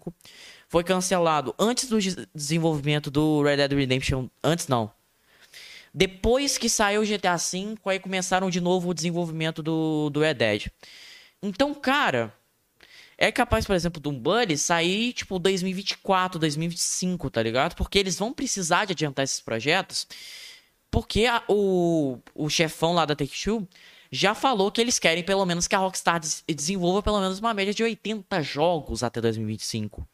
foi 0.69 0.85
cancelado 0.85 1.55
antes 1.59 1.89
do 1.89 1.97
desenvolvimento 2.35 3.11
do 3.11 3.43
Red 3.43 3.57
Dead 3.57 3.73
Redemption, 3.73 4.29
antes 4.45 4.69
não, 4.69 4.91
depois 5.97 6.59
que 6.59 6.69
saiu 6.69 7.01
o 7.01 7.07
GTA 7.07 7.39
V, 7.39 7.75
aí 7.87 7.99
começaram 7.99 8.51
de 8.51 8.61
novo 8.61 8.91
o 8.91 8.95
desenvolvimento 8.95 9.63
do, 9.63 10.11
do 10.11 10.21
Dead. 10.35 10.67
Então, 11.43 11.73
cara, 11.73 12.35
é 13.17 13.33
capaz, 13.33 13.65
por 13.65 13.75
exemplo, 13.75 13.99
do 13.99 14.13
Bully 14.13 14.59
sair, 14.59 15.15
tipo, 15.15 15.39
2024, 15.39 16.39
2025, 16.39 17.31
tá 17.31 17.43
ligado? 17.43 17.75
Porque 17.75 17.99
eles 17.99 18.19
vão 18.19 18.31
precisar 18.31 18.85
de 18.85 18.93
adiantar 18.93 19.25
esses 19.25 19.41
projetos. 19.41 20.07
Porque 20.91 21.25
a, 21.25 21.43
o, 21.49 22.19
o 22.35 22.51
chefão 22.51 22.93
lá 22.93 23.07
da 23.07 23.17
Take-Two 23.17 23.67
já 24.13 24.35
falou 24.35 24.71
que 24.71 24.83
eles 24.83 24.99
querem 24.99 25.25
pelo 25.25 25.47
menos 25.47 25.67
que 25.67 25.75
a 25.75 25.79
Rockstar 25.79 26.21
desenvolva 26.47 27.03
pelo 27.03 27.21
menos 27.23 27.39
uma 27.39 27.55
média 27.55 27.73
de 27.73 27.83
80 27.83 28.43
jogos 28.43 29.03
até 29.03 29.19
2025. 29.23 30.07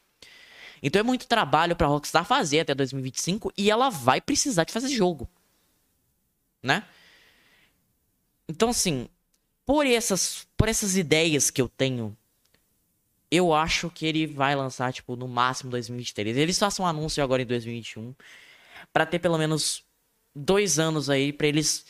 Então 0.81 1.01
é 1.01 1.03
muito 1.03 1.27
trabalho 1.27 1.75
pra 1.75 1.89
Rockstar 1.89 2.25
fazer 2.25 2.61
até 2.61 2.73
2025 2.73 3.53
e 3.59 3.69
ela 3.69 3.91
vai 3.91 4.21
precisar 4.21 4.63
de 4.63 4.73
fazer 4.73 4.89
jogo 4.89 5.29
né? 6.63 6.85
Então, 8.49 8.71
assim, 8.71 9.09
por 9.65 9.87
essas, 9.87 10.47
por 10.57 10.69
essas 10.69 10.97
ideias 10.97 11.51
que 11.51 11.61
eu 11.61 11.69
tenho, 11.69 12.17
eu 13.31 13.55
acho 13.55 13.89
que 13.91 14.05
ele 14.07 14.27
vai 14.27 14.55
lançar, 14.55 14.93
tipo, 14.93 15.17
no 15.17 15.27
máximo 15.27 15.71
2023. 15.71 16.37
Eles 16.37 16.59
façam 16.59 16.85
um 16.85 16.89
anúncio 16.89 17.23
agora 17.23 17.43
em 17.43 17.47
2021, 17.47 18.15
para 18.93 19.07
ter 19.07 19.19
pelo 19.19 19.39
menos 19.39 19.85
dois 20.35 20.79
anos 20.79 21.09
aí, 21.09 21.33
para 21.33 21.47
eles 21.47 21.85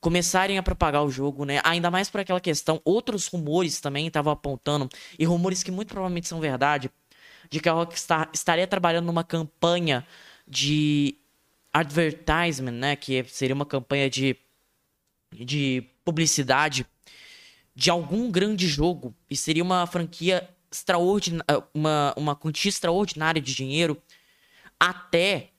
começarem 0.00 0.58
a 0.58 0.62
propagar 0.62 1.04
o 1.04 1.10
jogo, 1.10 1.44
né? 1.44 1.60
Ainda 1.64 1.90
mais 1.90 2.08
por 2.08 2.20
aquela 2.20 2.40
questão, 2.40 2.80
outros 2.84 3.26
rumores 3.26 3.80
também 3.80 4.06
estavam 4.06 4.32
apontando, 4.32 4.88
e 5.18 5.24
rumores 5.24 5.62
que 5.62 5.70
muito 5.70 5.88
provavelmente 5.88 6.28
são 6.28 6.40
verdade, 6.40 6.90
de 7.50 7.60
que 7.60 7.68
a 7.68 7.72
Rockstar 7.72 8.30
estaria 8.32 8.66
trabalhando 8.66 9.06
numa 9.06 9.24
campanha 9.24 10.06
de 10.46 11.17
advertisement, 11.78 12.72
né, 12.72 12.96
que 12.96 13.24
seria 13.24 13.54
uma 13.54 13.66
campanha 13.66 14.08
de, 14.10 14.36
de 15.32 15.84
publicidade 16.04 16.86
de 17.74 17.90
algum 17.90 18.30
grande 18.30 18.66
jogo 18.66 19.14
e 19.30 19.36
seria 19.36 19.62
uma 19.62 19.86
franquia 19.86 20.48
extraordinária, 20.70 21.64
uma, 21.72 22.14
uma 22.16 22.36
quantia 22.36 22.68
extraordinária 22.68 23.40
de 23.40 23.54
dinheiro 23.54 24.00
até 24.78 25.50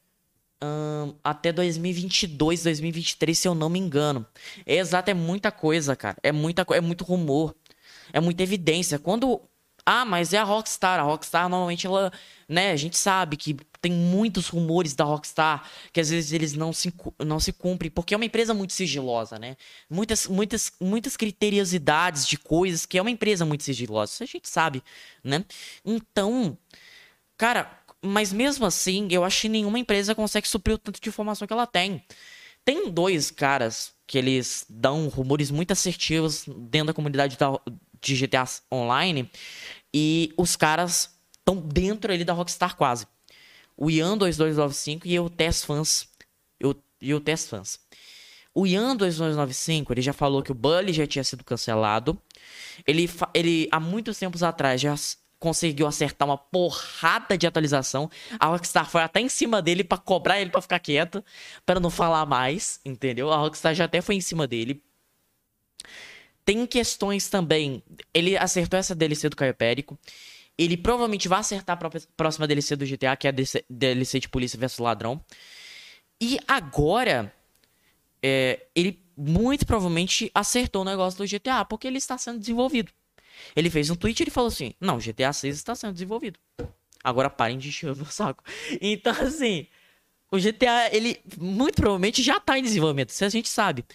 até 1.24 1.54
2022, 1.54 2.64
2023, 2.64 3.38
se 3.38 3.48
eu 3.48 3.56
não 3.56 3.70
me 3.70 3.80
engano. 3.80 4.26
É 4.66 4.76
exato, 4.76 5.10
é 5.10 5.14
muita 5.14 5.52
coisa, 5.52 5.96
cara. 5.96 6.18
É 6.22 6.34
muita 6.34 6.66
é 6.72 6.82
muito 6.82 7.06
rumor. 7.06 7.56
É 8.12 8.20
muita 8.20 8.44
evidência. 8.44 9.00
Quando 9.00 9.42
ah, 9.86 10.06
mas 10.06 10.34
é 10.34 10.38
a 10.38 10.44
Rockstar. 10.44 11.00
A 11.00 11.04
Rockstar 11.04 11.48
normalmente 11.50 11.88
ela, 11.88 12.12
né, 12.50 12.72
a 12.72 12.76
gente 12.76 12.98
sabe 12.98 13.38
que 13.38 13.56
tem 13.80 13.92
muitos 13.92 14.48
rumores 14.48 14.96
da 14.96 15.04
Rockstar 15.04 15.64
que 15.94 16.00
às 16.00 16.10
vezes 16.10 16.34
eles 16.34 16.54
não 16.54 16.74
se, 16.74 16.92
não 17.24 17.40
se 17.40 17.54
cumprem, 17.54 17.92
porque 17.92 18.14
é 18.14 18.18
uma 18.18 18.26
empresa 18.26 18.54
muito 18.54 18.74
sigilosa, 18.74 19.38
né? 19.38 19.56
Muitas, 19.90 20.28
muitas, 20.28 20.72
muitas 20.82 21.16
criteriosidades 21.16 22.28
de 22.28 22.38
coisas 22.38 22.86
que 22.86 22.98
é 22.98 23.02
uma 23.02 23.12
empresa 23.12 23.46
muito 23.46 23.64
sigilosa, 23.64 24.14
isso 24.14 24.24
a 24.24 24.26
gente 24.26 24.50
sabe, 24.50 24.84
né? 25.24 25.46
Então, 25.86 26.58
cara, 27.38 27.80
mas 28.02 28.34
mesmo 28.34 28.66
assim, 28.66 29.08
eu 29.12 29.24
acho 29.24 29.42
que 29.42 29.50
nenhuma 29.50 29.80
empresa 29.80 30.16
consegue 30.16 30.48
suprir 30.48 30.76
o 30.76 30.78
tanto 30.78 31.00
de 31.00 31.10
informação 31.10 31.48
que 31.48 31.54
ela 31.54 31.68
tem. 31.68 32.04
Tem 32.66 32.90
dois 32.92 33.32
caras 33.32 33.94
que 34.08 34.18
eles 34.18 34.66
dão 34.68 35.08
rumores 35.08 35.52
muito 35.52 35.72
assertivos 35.72 36.46
dentro 36.48 36.88
da 36.88 36.94
comunidade 36.94 37.38
da, 37.38 37.60
de 38.02 38.16
GTA 38.16 38.46
Online 38.72 39.30
e 39.94 40.34
os 40.38 40.56
caras 40.56 41.19
estão 41.50 41.56
dentro 41.56 42.12
ali 42.12 42.24
da 42.24 42.34
Rockstar 42.34 42.76
quase 42.76 43.08
o 43.80 43.90
Ian 43.90 44.18
2295 44.18 45.08
e 45.08 45.18
o 45.20 45.30
Test 45.30 45.66
Fans. 45.66 46.10
Eu, 46.60 46.76
e 47.02 47.14
o 47.14 47.22
Test 47.22 47.48
Fans. 47.48 47.80
O 48.54 48.68
Ian 48.68 48.94
2295, 48.98 49.94
ele 49.94 50.02
já 50.02 50.12
falou 50.12 50.44
que 50.44 50.52
o 50.52 50.56
Bully 50.56 50.92
já 50.92 51.08
tinha 51.08 51.24
sido 51.24 51.46
cancelado. 51.46 52.22
Ele, 52.86 53.10
ele 53.34 53.70
há 53.72 53.80
muitos 53.80 54.20
tempos 54.20 54.44
atrás 54.44 54.82
já 54.82 54.94
conseguiu 55.40 55.88
acertar 55.88 56.28
uma 56.28 56.38
porrada 56.38 57.38
de 57.38 57.48
atualização. 57.48 58.12
A 58.38 58.48
Rockstar 58.48 58.90
foi 58.90 59.02
até 59.02 59.22
em 59.22 59.30
cima 59.30 59.62
dele 59.62 59.86
para 59.86 59.98
cobrar 59.98 60.42
ele 60.42 60.50
para 60.50 60.62
ficar 60.62 60.80
quieto, 60.80 61.24
para 61.66 61.80
não 61.80 61.90
falar 61.90 62.26
mais, 62.26 62.82
entendeu? 62.84 63.32
A 63.32 63.38
Rockstar 63.38 63.74
já 63.74 63.86
até 63.86 64.02
foi 64.02 64.16
em 64.16 64.22
cima 64.22 64.46
dele. 64.46 64.84
Tem 66.44 66.66
questões 66.68 67.30
também. 67.30 67.82
Ele 68.14 68.36
acertou 68.36 68.78
essa 68.78 68.94
DLC 68.94 69.30
do 69.30 69.38
Caio 69.38 69.54
Périco. 69.54 69.98
Ele 70.60 70.76
provavelmente 70.76 71.30
vai 71.30 71.40
acertar 71.40 71.80
a 71.82 71.90
próxima 72.18 72.46
DLC 72.46 72.76
do 72.76 72.86
GTA, 72.86 73.16
que 73.16 73.28
é 73.28 73.30
a 73.30 73.34
DLC 73.70 74.20
de 74.20 74.28
Polícia 74.28 74.60
versus 74.60 74.80
Ladrão. 74.80 75.24
E 76.20 76.38
agora, 76.46 77.34
é, 78.22 78.68
ele 78.76 79.02
muito 79.16 79.66
provavelmente 79.66 80.30
acertou 80.36 80.82
o 80.82 80.86
negócio 80.86 81.18
do 81.18 81.26
GTA, 81.26 81.64
porque 81.64 81.88
ele 81.88 81.98
está 81.98 82.18
sendo 82.18 82.40
desenvolvido. 82.40 82.92
Ele 83.56 83.70
fez 83.70 83.90
um 83.90 83.96
tweet 83.96 84.20
e 84.20 84.24
ele 84.24 84.32
falou 84.32 84.50
assim: 84.50 84.74
Não, 84.82 84.98
GTA 84.98 85.32
6 85.32 85.56
está 85.56 85.74
sendo 85.76 85.94
desenvolvido. 85.94 86.38
Agora 87.02 87.30
parem 87.30 87.58
de 87.58 87.70
encher 87.70 87.94
o 87.94 87.96
meu 87.96 88.06
saco. 88.08 88.44
Então, 88.82 89.14
assim, 89.14 89.66
o 90.30 90.38
GTA, 90.38 90.94
ele 90.94 91.22
muito 91.38 91.76
provavelmente 91.76 92.22
já 92.22 92.36
está 92.36 92.60
em 92.60 92.64
desenvolvimento, 92.64 93.12
isso 93.12 93.24
a 93.24 93.30
gente 93.30 93.48
sabe. 93.48 93.86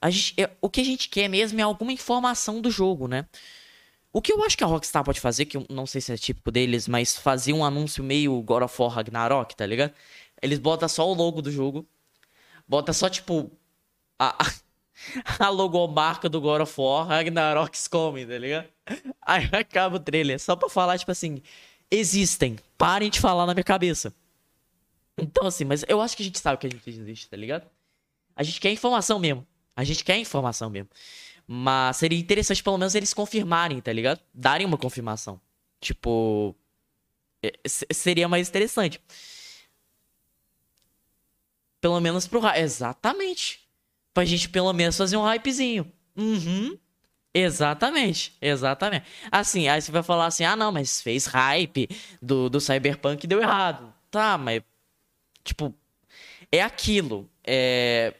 A 0.00 0.08
gente, 0.08 0.34
é, 0.40 0.50
o 0.62 0.70
que 0.70 0.80
a 0.80 0.84
gente 0.84 1.10
quer 1.10 1.28
mesmo 1.28 1.60
é 1.60 1.62
alguma 1.62 1.92
informação 1.92 2.62
do 2.62 2.70
jogo, 2.70 3.06
né? 3.06 3.26
O 4.16 4.22
que 4.22 4.32
eu 4.32 4.42
acho 4.42 4.56
que 4.56 4.64
a 4.64 4.66
Rockstar 4.66 5.04
pode 5.04 5.20
fazer, 5.20 5.44
que 5.44 5.58
eu 5.58 5.66
não 5.68 5.84
sei 5.84 6.00
se 6.00 6.10
é 6.10 6.16
típico 6.16 6.50
deles, 6.50 6.88
mas 6.88 7.18
fazer 7.18 7.52
um 7.52 7.62
anúncio 7.62 8.02
meio 8.02 8.40
God 8.40 8.62
of 8.62 8.74
War 8.80 8.90
Ragnarok, 8.90 9.54
tá 9.54 9.66
ligado? 9.66 9.92
Eles 10.40 10.58
botam 10.58 10.88
só 10.88 11.06
o 11.06 11.12
logo 11.12 11.42
do 11.42 11.52
jogo, 11.52 11.86
bota 12.66 12.94
só, 12.94 13.10
tipo, 13.10 13.52
a, 14.18 14.34
a 15.38 15.50
logomarca 15.50 16.30
do 16.30 16.40
God 16.40 16.62
of 16.62 16.80
War 16.80 17.06
Ragnarok's 17.06 17.86
coming, 17.88 18.26
tá 18.26 18.38
ligado? 18.38 18.68
Aí 19.20 19.50
acaba 19.52 19.96
o 19.96 20.00
trailer, 20.00 20.40
só 20.40 20.56
pra 20.56 20.70
falar, 20.70 20.96
tipo 20.96 21.12
assim, 21.12 21.42
existem, 21.90 22.56
parem 22.78 23.10
de 23.10 23.20
falar 23.20 23.44
na 23.44 23.52
minha 23.52 23.64
cabeça. 23.64 24.14
Então, 25.18 25.46
assim, 25.46 25.66
mas 25.66 25.84
eu 25.86 26.00
acho 26.00 26.16
que 26.16 26.22
a 26.22 26.26
gente 26.26 26.38
sabe 26.38 26.56
que 26.56 26.66
a 26.66 26.70
gente 26.70 26.88
existe, 26.88 27.28
tá 27.28 27.36
ligado? 27.36 27.66
A 28.34 28.42
gente 28.42 28.62
quer 28.62 28.70
informação 28.70 29.18
mesmo. 29.18 29.46
A 29.76 29.84
gente 29.84 30.02
quer 30.02 30.16
informação 30.16 30.70
mesmo. 30.70 30.88
Mas 31.46 31.98
seria 31.98 32.18
interessante 32.18 32.62
pelo 32.62 32.76
menos 32.76 32.94
eles 32.94 33.14
confirmarem, 33.14 33.80
tá 33.80 33.92
ligado? 33.92 34.20
Darem 34.34 34.66
uma 34.66 34.76
confirmação. 34.76 35.40
Tipo. 35.80 36.54
É, 37.42 37.52
seria 37.92 38.28
mais 38.28 38.48
interessante. 38.48 39.00
Pelo 41.80 42.00
menos 42.00 42.26
pro 42.26 42.40
hype. 42.40 42.62
Exatamente. 42.62 43.60
Pra 44.12 44.24
gente 44.24 44.48
pelo 44.48 44.72
menos 44.72 44.96
fazer 44.96 45.16
um 45.16 45.22
hypezinho. 45.22 45.92
Uhum. 46.16 46.76
Exatamente, 47.32 48.34
exatamente. 48.40 49.04
Assim, 49.30 49.68
aí 49.68 49.80
você 49.80 49.92
vai 49.92 50.02
falar 50.02 50.26
assim: 50.26 50.44
ah, 50.44 50.56
não, 50.56 50.72
mas 50.72 51.02
fez 51.02 51.26
hype 51.26 51.88
do, 52.20 52.48
do 52.48 52.60
Cyberpunk 52.60 53.22
e 53.22 53.26
deu 53.26 53.40
errado. 53.40 53.92
Tá, 54.10 54.38
mas. 54.38 54.62
Tipo, 55.44 55.72
é 56.50 56.62
aquilo. 56.62 57.30
É 57.44 58.14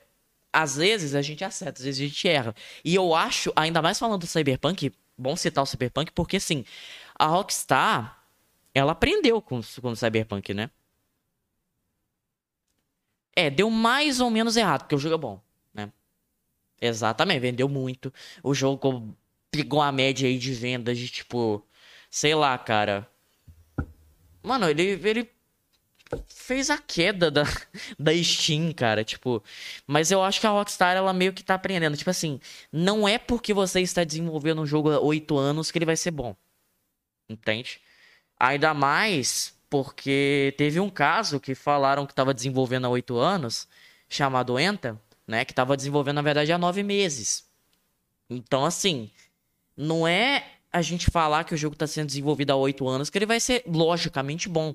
às 0.57 0.77
vezes 0.77 1.15
a 1.15 1.21
gente 1.21 1.45
acerta, 1.45 1.81
às 1.81 1.85
vezes 1.85 2.01
a 2.01 2.09
gente 2.09 2.27
erra. 2.27 2.55
E 2.83 2.95
eu 2.95 3.15
acho, 3.15 3.53
ainda 3.55 3.83
mais 3.83 3.99
falando 3.99 4.23
do 4.23 4.27
Cyberpunk, 4.27 4.91
bom 5.17 5.37
citar 5.37 5.63
o 5.63 5.67
Cyberpunk, 5.67 6.11
porque 6.13 6.39
assim, 6.39 6.65
a 7.15 7.27
Rockstar, 7.27 8.25
ela 8.75 8.93
aprendeu 8.93 9.43
com, 9.43 9.61
com 9.83 9.91
o 9.91 9.97
Cyberpunk, 9.97 10.55
né? 10.55 10.71
É, 13.35 13.51
deu 13.51 13.69
mais 13.69 14.19
ou 14.19 14.31
menos 14.31 14.57
errado, 14.57 14.85
porque 14.85 14.95
o 14.95 14.99
jogo 14.99 15.15
é 15.15 15.19
bom, 15.19 15.43
né? 15.75 15.93
Exatamente, 16.81 17.41
vendeu 17.41 17.69
muito. 17.69 18.11
O 18.43 18.55
jogo 18.55 19.15
pegou 19.51 19.83
a 19.83 19.93
média 19.93 20.27
aí 20.27 20.39
de 20.39 20.55
vendas 20.55 20.97
de 20.97 21.11
tipo, 21.11 21.63
sei 22.11 22.35
lá, 22.35 22.57
cara. 22.57 23.07
Mano, 24.43 24.71
ele, 24.71 24.99
ele 25.07 25.31
fez 26.29 26.71
a 26.71 26.79
queda 26.79 27.31
da, 27.31 27.45
da 27.99 28.13
Steam, 28.23 28.73
cara, 28.73 29.05
tipo, 29.05 29.43
mas 29.87 30.11
eu 30.11 30.23
acho 30.23 30.41
que 30.41 30.47
a 30.47 30.51
Rockstar 30.51 30.97
ela 30.97 31.13
meio 31.13 31.33
que 31.33 31.43
tá 31.43 31.55
aprendendo, 31.55 31.97
tipo 31.97 32.11
assim, 32.11 32.41
não 32.73 33.07
é 33.09 33.19
porque 33.19 33.53
você 33.53 33.81
está 33.81 34.05
desenvolvendo 34.05 34.63
um 34.63 34.67
jogo 34.67 34.91
há 34.91 35.01
oito 35.01 35.37
anos 35.37 35.71
que 35.71 35.79
ele 35.79 35.87
vai 35.87 35.97
ser 35.97 36.11
bom. 36.11 36.35
Entende? 37.29 37.81
Ainda 38.39 38.73
mais 38.75 39.57
porque 39.69 40.55
teve 40.57 40.79
um 40.79 40.91
caso 40.91 41.41
que 41.41 41.55
falaram 41.55 42.07
que 42.07 42.13
estava 42.13 42.33
desenvolvendo 42.33 42.87
há 42.87 42.91
oito 42.91 43.17
anos, 43.19 43.67
chamado 44.09 44.59
Enta, 44.59 45.01
né? 45.27 45.45
Que 45.45 45.53
tava 45.53 45.77
desenvolvendo, 45.77 46.17
na 46.17 46.23
verdade, 46.23 46.53
há 46.53 46.59
nove 46.59 46.83
meses. 46.83 47.45
Então, 48.31 48.65
assim, 48.65 49.11
não 49.77 50.07
é 50.07 50.45
a 50.73 50.83
gente 50.83 51.11
falar 51.11 51.45
que 51.45 51.55
o 51.55 51.57
jogo 51.57 51.75
está 51.75 51.87
sendo 51.87 52.09
desenvolvido 52.09 52.53
há 52.53 52.57
oito 52.57 52.87
anos 52.87 53.11
que 53.11 53.19
ele 53.19 53.27
vai 53.27 53.41
ser 53.41 53.65
logicamente 53.67 54.49
bom. 54.49 54.75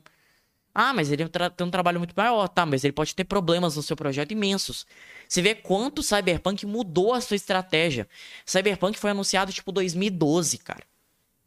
Ah, 0.73 0.93
mas 0.93 1.11
ele 1.11 1.27
tem 1.27 1.67
um 1.67 1.71
trabalho 1.71 1.99
muito 1.99 2.13
maior, 2.15 2.47
tá? 2.47 2.65
Mas 2.65 2.83
ele 2.83 2.93
pode 2.93 3.13
ter 3.13 3.25
problemas 3.25 3.75
no 3.75 3.83
seu 3.83 3.95
projeto 3.95 4.31
imensos. 4.31 4.85
Você 5.27 5.41
vê 5.41 5.53
quanto 5.53 6.01
Cyberpunk 6.01 6.65
mudou 6.65 7.13
a 7.13 7.19
sua 7.19 7.35
estratégia. 7.35 8.07
Cyberpunk 8.45 8.97
foi 8.97 9.11
anunciado 9.11 9.51
tipo 9.51 9.71
2012, 9.71 10.57
cara. 10.59 10.83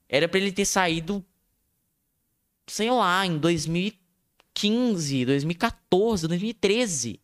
Era 0.08 0.28
para 0.28 0.38
ele 0.38 0.52
ter 0.52 0.66
saído, 0.66 1.24
sei 2.66 2.90
lá, 2.90 3.24
em 3.24 3.38
2015, 3.38 5.24
2014, 5.24 6.28
2013. 6.28 7.20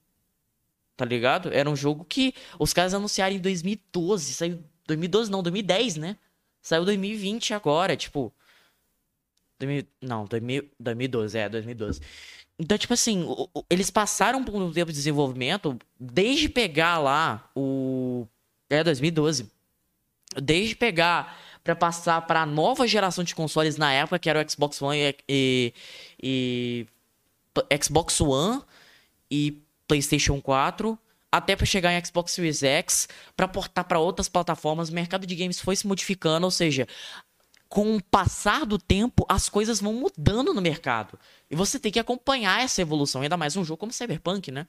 Tá 0.97 1.05
ligado? 1.05 1.53
Era 1.53 1.69
um 1.69 1.77
jogo 1.77 2.05
que 2.05 2.35
os 2.59 2.73
caras 2.73 2.95
anunciaram 2.95 3.37
em 3.37 3.41
2012. 3.41 4.35
Saiu 4.35 4.59
2012 4.87 5.31
não, 5.31 5.43
2010, 5.43 5.97
né? 5.97 6.17
Saiu 6.63 6.85
2020 6.85 7.53
agora, 7.53 7.97
tipo. 7.97 8.33
2000, 9.61 9.87
não, 10.01 10.25
2000, 10.25 10.71
2012, 10.79 11.39
é, 11.39 11.49
2012. 11.49 12.01
Então, 12.59 12.77
tipo 12.77 12.93
assim, 12.93 13.27
eles 13.69 13.91
passaram 13.91 14.45
por 14.45 14.55
um 14.55 14.73
tempo 14.73 14.91
de 14.91 14.97
desenvolvimento 14.97 15.79
desde 15.99 16.49
pegar 16.49 16.99
lá 16.99 17.51
o. 17.55 18.27
É, 18.69 18.83
2012. 18.83 19.51
Desde 20.41 20.77
pegar 20.77 21.39
para 21.63 21.77
passar 21.77 22.23
para 22.27 22.47
nova 22.47 22.87
geração 22.87 23.23
de 23.23 23.35
consoles 23.35 23.77
na 23.77 23.93
época, 23.93 24.19
que 24.19 24.31
era 24.31 24.45
o 24.45 24.51
Xbox 24.51 24.81
One 24.81 24.99
e, 25.29 25.75
e, 26.23 26.87
e 27.69 27.83
Xbox 27.83 28.21
One 28.21 28.63
e 29.31 29.63
PlayStation 29.87 30.41
4 30.41 30.99
até 31.33 31.55
para 31.55 31.67
chegar 31.67 31.93
em 31.93 32.05
Xbox 32.05 32.33
Series 32.33 32.63
X, 32.63 33.09
para 33.37 33.47
portar 33.47 33.85
para 33.85 34.01
outras 34.01 34.29
plataformas, 34.29 34.89
o 34.89 34.93
mercado 34.93 35.27
de 35.27 35.35
games 35.37 35.61
foi 35.61 35.77
se 35.77 35.87
modificando, 35.87 36.45
ou 36.45 36.51
seja, 36.51 36.89
com 37.71 37.95
o 37.95 38.03
passar 38.03 38.67
do 38.67 38.77
tempo, 38.77 39.25
as 39.29 39.49
coisas 39.49 39.81
vão 39.81 39.95
mudando 39.95 40.53
no 40.53 40.61
mercado. 40.61 41.17
E 41.49 41.55
você 41.55 41.79
tem 41.79 41.93
que 41.93 42.01
acompanhar 42.01 42.61
essa 42.61 42.83
evolução, 42.83 43.23
ainda 43.23 43.37
mais 43.37 43.57
um 43.57 43.65
jogo 43.65 43.79
como 43.79 43.93
Cyberpunk, 43.93 44.51
né? 44.51 44.67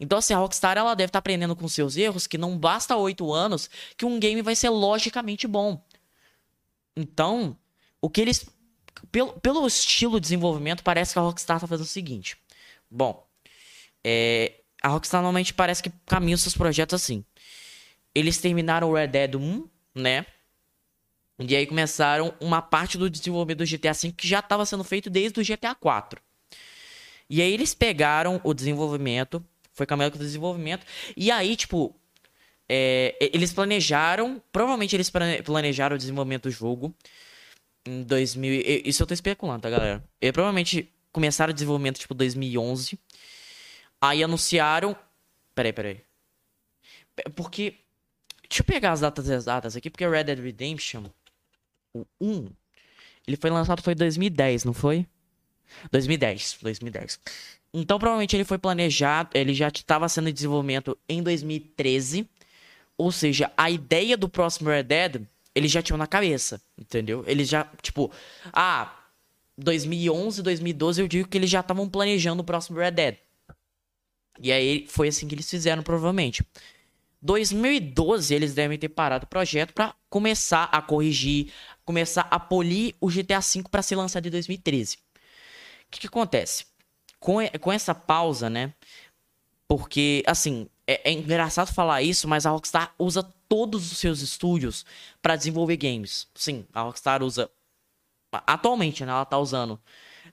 Então, 0.00 0.18
assim, 0.18 0.34
a 0.34 0.38
Rockstar 0.38 0.76
ela 0.76 0.96
deve 0.96 1.10
estar 1.10 1.18
tá 1.18 1.20
aprendendo 1.20 1.54
com 1.54 1.68
seus 1.68 1.96
erros 1.96 2.26
que 2.26 2.36
não 2.36 2.58
basta 2.58 2.96
oito 2.96 3.32
anos 3.32 3.70
que 3.96 4.04
um 4.04 4.18
game 4.18 4.42
vai 4.42 4.56
ser 4.56 4.68
logicamente 4.68 5.46
bom. 5.46 5.80
Então, 6.96 7.56
o 8.02 8.10
que 8.10 8.20
eles. 8.20 8.44
Pelo, 9.12 9.32
pelo 9.34 9.64
estilo 9.64 10.18
de 10.18 10.22
desenvolvimento, 10.22 10.82
parece 10.82 11.12
que 11.12 11.20
a 11.20 11.22
Rockstar 11.22 11.58
está 11.58 11.68
fazendo 11.68 11.86
o 11.86 11.88
seguinte. 11.88 12.36
Bom, 12.90 13.24
é, 14.02 14.60
a 14.82 14.88
Rockstar 14.88 15.22
normalmente 15.22 15.54
parece 15.54 15.80
que 15.80 15.92
caminha 16.04 16.34
os 16.34 16.42
seus 16.42 16.56
projetos 16.56 17.00
assim. 17.00 17.24
Eles 18.12 18.38
terminaram 18.38 18.90
o 18.90 18.94
Red 18.94 19.06
Dead 19.06 19.36
1, 19.36 19.68
né? 19.94 20.26
E 21.40 21.56
aí 21.56 21.66
começaram 21.66 22.34
uma 22.40 22.60
parte 22.60 22.98
do 22.98 23.08
desenvolvimento 23.08 23.58
do 23.58 23.66
GTA 23.66 23.92
V 23.92 24.12
que 24.12 24.28
já 24.28 24.40
estava 24.40 24.64
sendo 24.66 24.84
feito 24.84 25.08
desde 25.08 25.40
o 25.40 25.44
GTA 25.44 25.74
4. 25.74 26.20
E 27.28 27.40
aí 27.40 27.52
eles 27.52 27.74
pegaram 27.74 28.40
o 28.44 28.52
desenvolvimento, 28.52 29.44
foi 29.72 29.86
caminhando 29.86 30.12
com 30.12 30.18
o 30.18 30.22
desenvolvimento, 30.22 30.84
e 31.16 31.30
aí, 31.30 31.56
tipo, 31.56 31.94
é, 32.68 33.16
eles 33.32 33.52
planejaram, 33.52 34.42
provavelmente 34.52 34.94
eles 34.94 35.10
planejaram 35.44 35.94
o 35.96 35.98
desenvolvimento 35.98 36.44
do 36.44 36.50
jogo 36.50 36.94
em 37.86 38.02
2000, 38.02 38.82
isso 38.84 39.02
eu 39.02 39.06
tô 39.06 39.14
especulando, 39.14 39.62
tá, 39.62 39.70
galera? 39.70 40.04
E 40.20 40.30
provavelmente 40.32 40.92
começaram 41.12 41.50
o 41.50 41.54
desenvolvimento, 41.54 41.98
tipo, 41.98 42.14
2011, 42.14 42.98
Aí 44.00 44.24
anunciaram. 44.24 44.96
Peraí, 45.54 45.72
peraí. 45.72 46.00
Porque. 47.36 47.76
Deixa 48.48 48.62
eu 48.62 48.66
pegar 48.66 48.92
as 48.92 49.00
datas 49.00 49.28
exatas 49.28 49.76
aqui, 49.76 49.88
porque 49.88 50.08
Red 50.08 50.24
Dead 50.24 50.40
Redemption, 50.40 51.04
o 51.94 52.04
1, 52.20 52.48
ele 53.26 53.36
foi 53.36 53.50
lançado 53.50 53.82
foi 53.82 53.92
em 53.92 53.96
2010, 53.96 54.64
não 54.64 54.72
foi? 54.72 55.06
2010, 55.90 56.58
2010. 56.62 57.20
Então 57.72 57.98
provavelmente 57.98 58.34
ele 58.34 58.44
foi 58.44 58.58
planejado, 58.58 59.30
ele 59.34 59.54
já 59.54 59.68
estava 59.68 60.08
sendo 60.08 60.28
em 60.28 60.32
desenvolvimento 60.32 60.98
em 61.08 61.22
2013. 61.22 62.28
Ou 62.98 63.10
seja, 63.10 63.50
a 63.56 63.70
ideia 63.70 64.16
do 64.16 64.28
próximo 64.28 64.68
Red 64.68 64.82
Dead, 64.82 65.22
eles 65.54 65.70
já 65.70 65.80
tinham 65.80 65.96
na 65.96 66.06
cabeça, 66.06 66.60
entendeu? 66.76 67.24
Eles 67.26 67.48
já, 67.48 67.66
tipo, 67.80 68.10
ah, 68.52 68.94
2011, 69.56 70.42
2012 70.42 71.00
eu 71.00 71.08
digo 71.08 71.28
que 71.28 71.38
eles 71.38 71.48
já 71.48 71.60
estavam 71.60 71.88
planejando 71.88 72.42
o 72.42 72.44
próximo 72.44 72.78
Red 72.78 72.90
Dead. 72.90 73.16
E 74.42 74.52
aí 74.52 74.86
foi 74.88 75.08
assim 75.08 75.28
que 75.28 75.34
eles 75.34 75.48
fizeram, 75.48 75.82
provavelmente. 75.82 76.44
2012 77.22 78.34
eles 78.34 78.54
devem 78.54 78.78
ter 78.78 78.88
parado 78.88 79.24
o 79.24 79.28
projeto 79.28 79.74
para 79.74 79.94
começar 80.08 80.64
a 80.64 80.80
corrigir, 80.80 81.52
começar 81.84 82.26
a 82.30 82.40
polir 82.40 82.94
o 83.00 83.08
GTA 83.08 83.40
V 83.40 83.64
para 83.70 83.82
ser 83.82 83.96
lançado 83.96 84.26
em 84.26 84.30
2013. 84.30 84.96
O 84.96 84.98
que, 85.90 86.00
que 86.00 86.06
acontece? 86.06 86.66
Com, 87.18 87.36
com 87.60 87.72
essa 87.72 87.94
pausa, 87.94 88.48
né? 88.48 88.72
Porque, 89.68 90.22
assim, 90.26 90.68
é, 90.86 91.10
é, 91.10 91.12
engraçado 91.12 91.72
falar 91.72 92.02
isso, 92.02 92.26
mas 92.26 92.44
a 92.44 92.50
Rockstar 92.50 92.92
usa 92.98 93.22
todos 93.48 93.92
os 93.92 93.98
seus 93.98 94.20
estúdios 94.20 94.84
para 95.22 95.36
desenvolver 95.36 95.76
games. 95.76 96.26
Sim, 96.34 96.66
a 96.72 96.82
Rockstar 96.82 97.22
usa. 97.22 97.48
Atualmente, 98.32 99.04
né? 99.04 99.12
Ela 99.12 99.24
tá 99.24 99.38
usando. 99.38 99.80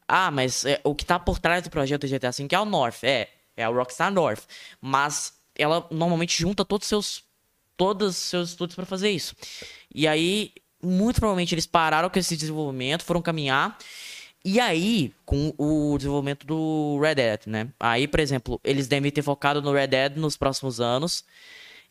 Ah, 0.08 0.32
mas 0.32 0.66
é, 0.66 0.82
o 0.84 0.96
que 0.96 1.06
tá 1.06 1.20
por 1.20 1.38
trás 1.38 1.64
do 1.64 1.70
projeto 1.70 2.08
GTA 2.08 2.32
V 2.32 2.48
é 2.50 2.60
o 2.60 2.66
North. 2.66 3.04
É, 3.04 3.30
é 3.56 3.64
a 3.64 3.68
Rockstar 3.68 4.12
North. 4.12 4.46
Mas 4.82 5.37
ela 5.58 5.88
normalmente 5.92 6.40
junta 6.40 6.64
todos 6.64 6.86
os 6.86 6.90
seus 6.90 7.24
todos 7.76 8.10
os 8.10 8.24
seus 8.24 8.50
estudos 8.50 8.76
para 8.76 8.86
fazer 8.86 9.12
isso. 9.12 9.36
E 9.94 10.08
aí, 10.08 10.52
muito 10.82 11.20
provavelmente 11.20 11.54
eles 11.54 11.68
pararam 11.68 12.10
com 12.10 12.18
esse 12.18 12.36
desenvolvimento, 12.36 13.04
foram 13.04 13.22
caminhar. 13.22 13.78
E 14.44 14.60
aí, 14.60 15.14
com 15.26 15.54
o 15.58 15.96
desenvolvimento 15.98 16.46
do 16.48 17.00
Red 17.02 17.16
Dead, 17.16 17.40
né? 17.46 17.70
Aí, 17.80 18.08
por 18.08 18.20
exemplo, 18.20 18.60
eles 18.64 18.88
devem 18.88 19.12
ter 19.12 19.22
focado 19.22 19.62
no 19.62 19.74
Red 19.74 19.88
Dead 19.88 20.16
nos 20.16 20.36
próximos 20.38 20.80
anos. 20.80 21.24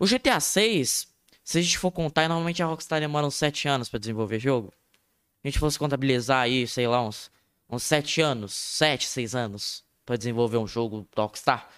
O 0.01 0.05
GTA 0.05 0.41
6, 0.41 1.07
se 1.45 1.59
a 1.59 1.63
gente 1.63 1.79
for 1.79 1.93
contar, 1.93 2.29
normalmente 2.29 2.61
a 2.61 2.67
Rockstar 2.67 2.99
demora 2.99 3.25
uns 3.25 3.37
7 3.37 3.69
anos 3.69 3.89
para 3.89 4.01
desenvolver 4.01 4.41
jogo. 4.41 4.73
Se 4.73 5.41
a 5.45 5.49
gente 5.49 5.61
fosse 5.61 5.79
contabilizar 5.79 6.41
aí, 6.41 6.67
sei 6.67 6.89
lá, 6.89 7.01
uns, 7.07 7.31
uns 7.71 7.85
7 7.85 8.21
anos, 8.21 8.53
7, 8.53 9.07
6 9.07 9.37
anos 9.37 9.85
para 10.05 10.17
desenvolver 10.17 10.59
um 10.59 10.67
jogo 10.67 11.07
da 11.15 11.23
Rockstar. 11.23 11.69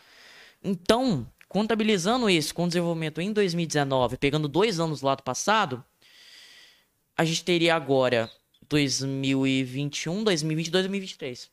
Então, 0.65 1.31
Contabilizando 1.51 2.31
isso 2.31 2.55
com 2.55 2.63
o 2.63 2.67
desenvolvimento 2.69 3.21
em 3.21 3.33
2019, 3.33 4.17
pegando 4.19 4.47
dois 4.47 4.79
anos 4.79 5.01
do 5.01 5.07
lado 5.07 5.21
passado, 5.25 5.85
a 7.17 7.25
gente 7.25 7.43
teria 7.43 7.75
agora 7.75 8.31
2021, 8.69 10.23
2020 10.23 10.71
2023. 10.71 11.51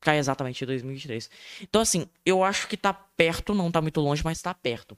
Cai 0.00 0.18
exatamente 0.18 0.62
em 0.62 0.66
2023. 0.68 1.28
Então, 1.60 1.82
assim, 1.82 2.08
eu 2.24 2.44
acho 2.44 2.68
que 2.68 2.76
tá 2.76 2.92
perto, 2.92 3.52
não 3.52 3.68
tá 3.68 3.82
muito 3.82 4.00
longe, 4.00 4.22
mas 4.24 4.40
tá 4.40 4.54
perto. 4.54 4.96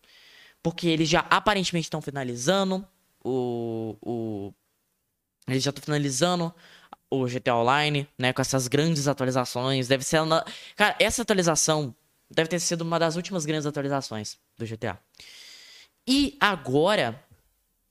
Porque 0.62 0.88
eles 0.88 1.08
já 1.08 1.20
aparentemente 1.20 1.86
estão 1.86 2.02
finalizando 2.02 2.86
o, 3.24 3.96
o. 4.02 4.52
Eles 5.48 5.62
já 5.62 5.70
estão 5.70 5.82
finalizando 5.82 6.54
o 7.08 7.24
GTA 7.24 7.56
Online, 7.56 8.06
né? 8.18 8.34
Com 8.34 8.42
essas 8.42 8.68
grandes 8.68 9.08
atualizações. 9.08 9.88
Deve 9.88 10.04
ser. 10.04 10.20
Cara, 10.76 10.96
essa 10.98 11.22
atualização 11.22 11.96
deve 12.30 12.48
ter 12.48 12.60
sido 12.60 12.82
uma 12.82 12.98
das 12.98 13.16
últimas 13.16 13.44
grandes 13.44 13.66
atualizações 13.66 14.38
do 14.56 14.66
GTA. 14.66 14.98
E 16.06 16.36
agora, 16.40 17.22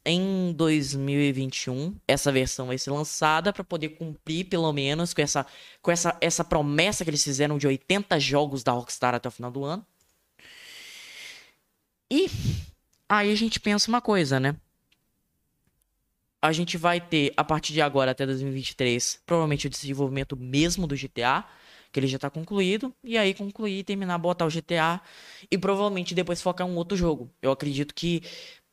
em 0.06 0.54
2021, 0.54 1.96
essa 2.08 2.32
versão 2.32 2.68
vai 2.68 2.78
ser 2.78 2.92
lançada 2.92 3.52
para 3.54 3.64
poder 3.64 3.90
cumprir 3.90 4.46
pelo 4.46 4.72
menos 4.72 5.14
com 5.14 5.22
essa 5.22 5.46
com 5.82 5.92
essa 5.92 6.18
essa 6.22 6.44
promessa 6.44 7.04
que 7.04 7.10
eles 7.10 7.24
fizeram 7.24 7.58
de 7.58 7.66
80 7.66 8.20
jogos 8.20 8.64
da 8.64 8.72
Rockstar 8.72 9.16
até 9.16 9.28
o 9.28 9.32
final 9.32 9.50
do 9.50 9.64
ano. 9.64 9.86
E 12.12 12.30
aí 13.10 13.32
a 13.32 13.36
gente 13.36 13.60
pensa 13.60 13.90
uma 13.90 14.02
coisa, 14.02 14.40
né? 14.40 14.56
A 16.42 16.52
gente 16.52 16.78
vai 16.78 17.00
ter 17.00 17.34
a 17.38 17.44
partir 17.44 17.72
de 17.74 17.82
agora 17.82 18.12
até 18.12 18.26
2023, 18.26 19.22
provavelmente 19.26 19.66
o 19.68 19.70
desenvolvimento 19.70 20.36
mesmo 20.36 20.86
do 20.86 20.96
GTA, 20.96 21.46
que 21.94 22.00
ele 22.00 22.08
já 22.08 22.18
tá 22.20 22.30
concluído, 22.30 22.94
e 23.04 23.18
aí 23.18 23.34
concluir, 23.34 23.84
terminar, 23.84 24.18
botar 24.18 24.46
o 24.46 24.50
GTA 24.50 25.00
e 25.50 25.58
provavelmente 25.58 26.16
depois 26.16 26.42
focar 26.42 26.68
em 26.68 26.72
um 26.72 26.76
outro 26.76 26.98
jogo. 26.98 27.32
Eu 27.42 27.52
acredito 27.52 27.94
que 27.94 28.24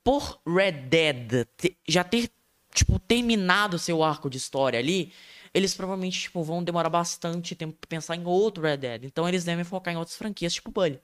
por 0.03 0.41
Red 0.47 0.73
Dead 0.73 1.47
já 1.87 2.03
ter, 2.03 2.31
tipo, 2.75 2.99
terminado 2.99 3.79
seu 3.79 4.03
arco 4.03 4.31
de 4.31 4.39
história 4.39 4.79
ali, 4.79 5.13
eles 5.53 5.75
provavelmente, 5.75 6.21
tipo, 6.21 6.43
vão 6.43 6.65
demorar 6.65 6.89
bastante 6.89 7.55
tempo 7.55 7.77
pra 7.79 7.89
pensar 7.89 8.17
em 8.17 8.25
outro 8.25 8.63
Red 8.63 8.79
Dead. 8.79 9.05
Então 9.05 9.29
eles 9.29 9.45
devem 9.45 9.65
focar 9.65 9.93
em 9.93 9.97
outras 9.99 10.17
franquias, 10.17 10.55
tipo 10.55 10.71
Bully. 10.71 10.99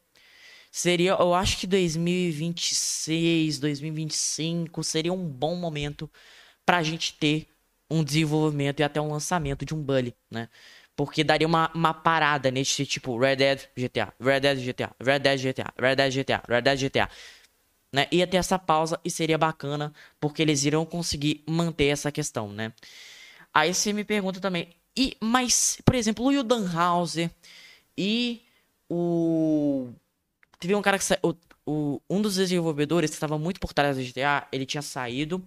Seria, 0.72 1.12
eu 1.12 1.34
acho 1.34 1.58
que 1.58 1.66
2026, 1.66 3.58
2025 3.58 4.82
seria 4.84 5.12
um 5.12 5.24
bom 5.26 5.54
momento 5.56 6.10
pra 6.64 6.82
gente 6.82 7.14
ter 7.14 7.48
um 7.90 8.02
desenvolvimento 8.04 8.80
e 8.80 8.82
até 8.82 9.00
um 9.00 9.10
lançamento 9.10 9.64
de 9.64 9.74
um 9.74 9.82
Bully, 9.82 10.14
né? 10.30 10.48
Porque 10.96 11.22
daria 11.22 11.46
uma, 11.46 11.70
uma 11.74 11.92
parada 11.92 12.50
nesse 12.50 12.86
tipo 12.86 13.18
Red 13.18 13.36
Dead 13.36 13.60
GTA, 13.76 14.14
Red 14.18 14.40
Dead 14.40 14.58
GTA, 14.58 14.90
Red 14.98 15.18
Dead 15.20 15.40
GTA, 15.40 15.74
Red 15.78 15.96
Dead 15.96 16.12
GTA, 16.12 16.42
Red 16.48 16.62
Dead 16.62 16.78
GTA 16.78 17.08
né? 17.92 18.06
Ia 18.10 18.26
ter 18.26 18.36
essa 18.36 18.58
pausa 18.58 19.00
e 19.04 19.10
seria 19.10 19.38
bacana, 19.38 19.92
porque 20.20 20.42
eles 20.42 20.64
iriam 20.64 20.84
conseguir 20.84 21.42
manter 21.48 21.86
essa 21.86 22.12
questão, 22.12 22.52
né? 22.52 22.72
Aí 23.54 23.72
você 23.72 23.92
me 23.92 24.04
pergunta 24.04 24.40
também, 24.40 24.68
e 24.96 25.16
mas, 25.20 25.78
por 25.84 25.94
exemplo, 25.94 26.24
o 26.26 26.32
Yudan 26.32 26.70
Hauser 26.70 27.30
e 27.96 28.42
o 28.88 29.88
teve 30.58 30.74
um 30.74 30.82
cara 30.82 30.98
que 30.98 31.04
sa... 31.04 31.18
o, 31.22 31.34
o, 31.66 32.02
um 32.08 32.20
dos 32.20 32.36
desenvolvedores 32.36 33.10
que 33.10 33.16
estava 33.16 33.38
muito 33.38 33.60
por 33.60 33.72
trás 33.72 33.96
do 33.96 34.02
GTA, 34.02 34.46
ele 34.52 34.66
tinha 34.66 34.82
saído, 34.82 35.42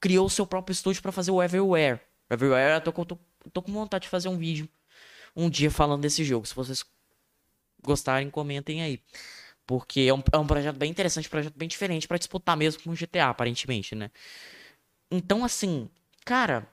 criou 0.00 0.28
seu 0.30 0.46
próprio 0.46 0.72
estúdio 0.72 1.02
para 1.02 1.12
fazer 1.12 1.30
o 1.30 1.42
Everywhere. 1.42 2.00
Everywhere, 2.30 2.82
eu 2.86 3.16
tô, 3.50 3.62
com 3.62 3.72
vontade 3.72 4.02
de 4.02 4.08
fazer 4.08 4.28
um 4.28 4.36
vídeo 4.36 4.68
um 5.36 5.48
dia 5.48 5.70
falando 5.70 6.02
desse 6.02 6.24
jogo. 6.24 6.46
Se 6.46 6.54
vocês 6.54 6.84
gostarem, 7.82 8.30
comentem 8.30 8.82
aí. 8.82 9.00
Porque 9.66 10.00
é 10.00 10.14
um, 10.14 10.22
é 10.32 10.38
um 10.38 10.46
projeto 10.46 10.76
bem 10.76 10.90
interessante, 10.90 11.28
um 11.28 11.30
projeto 11.30 11.56
bem 11.56 11.68
diferente 11.68 12.08
para 12.08 12.18
disputar 12.18 12.56
mesmo 12.56 12.82
com 12.82 12.90
o 12.90 12.94
GTA, 12.94 13.28
aparentemente, 13.28 13.94
né? 13.94 14.10
Então, 15.10 15.44
assim, 15.44 15.88
cara, 16.24 16.66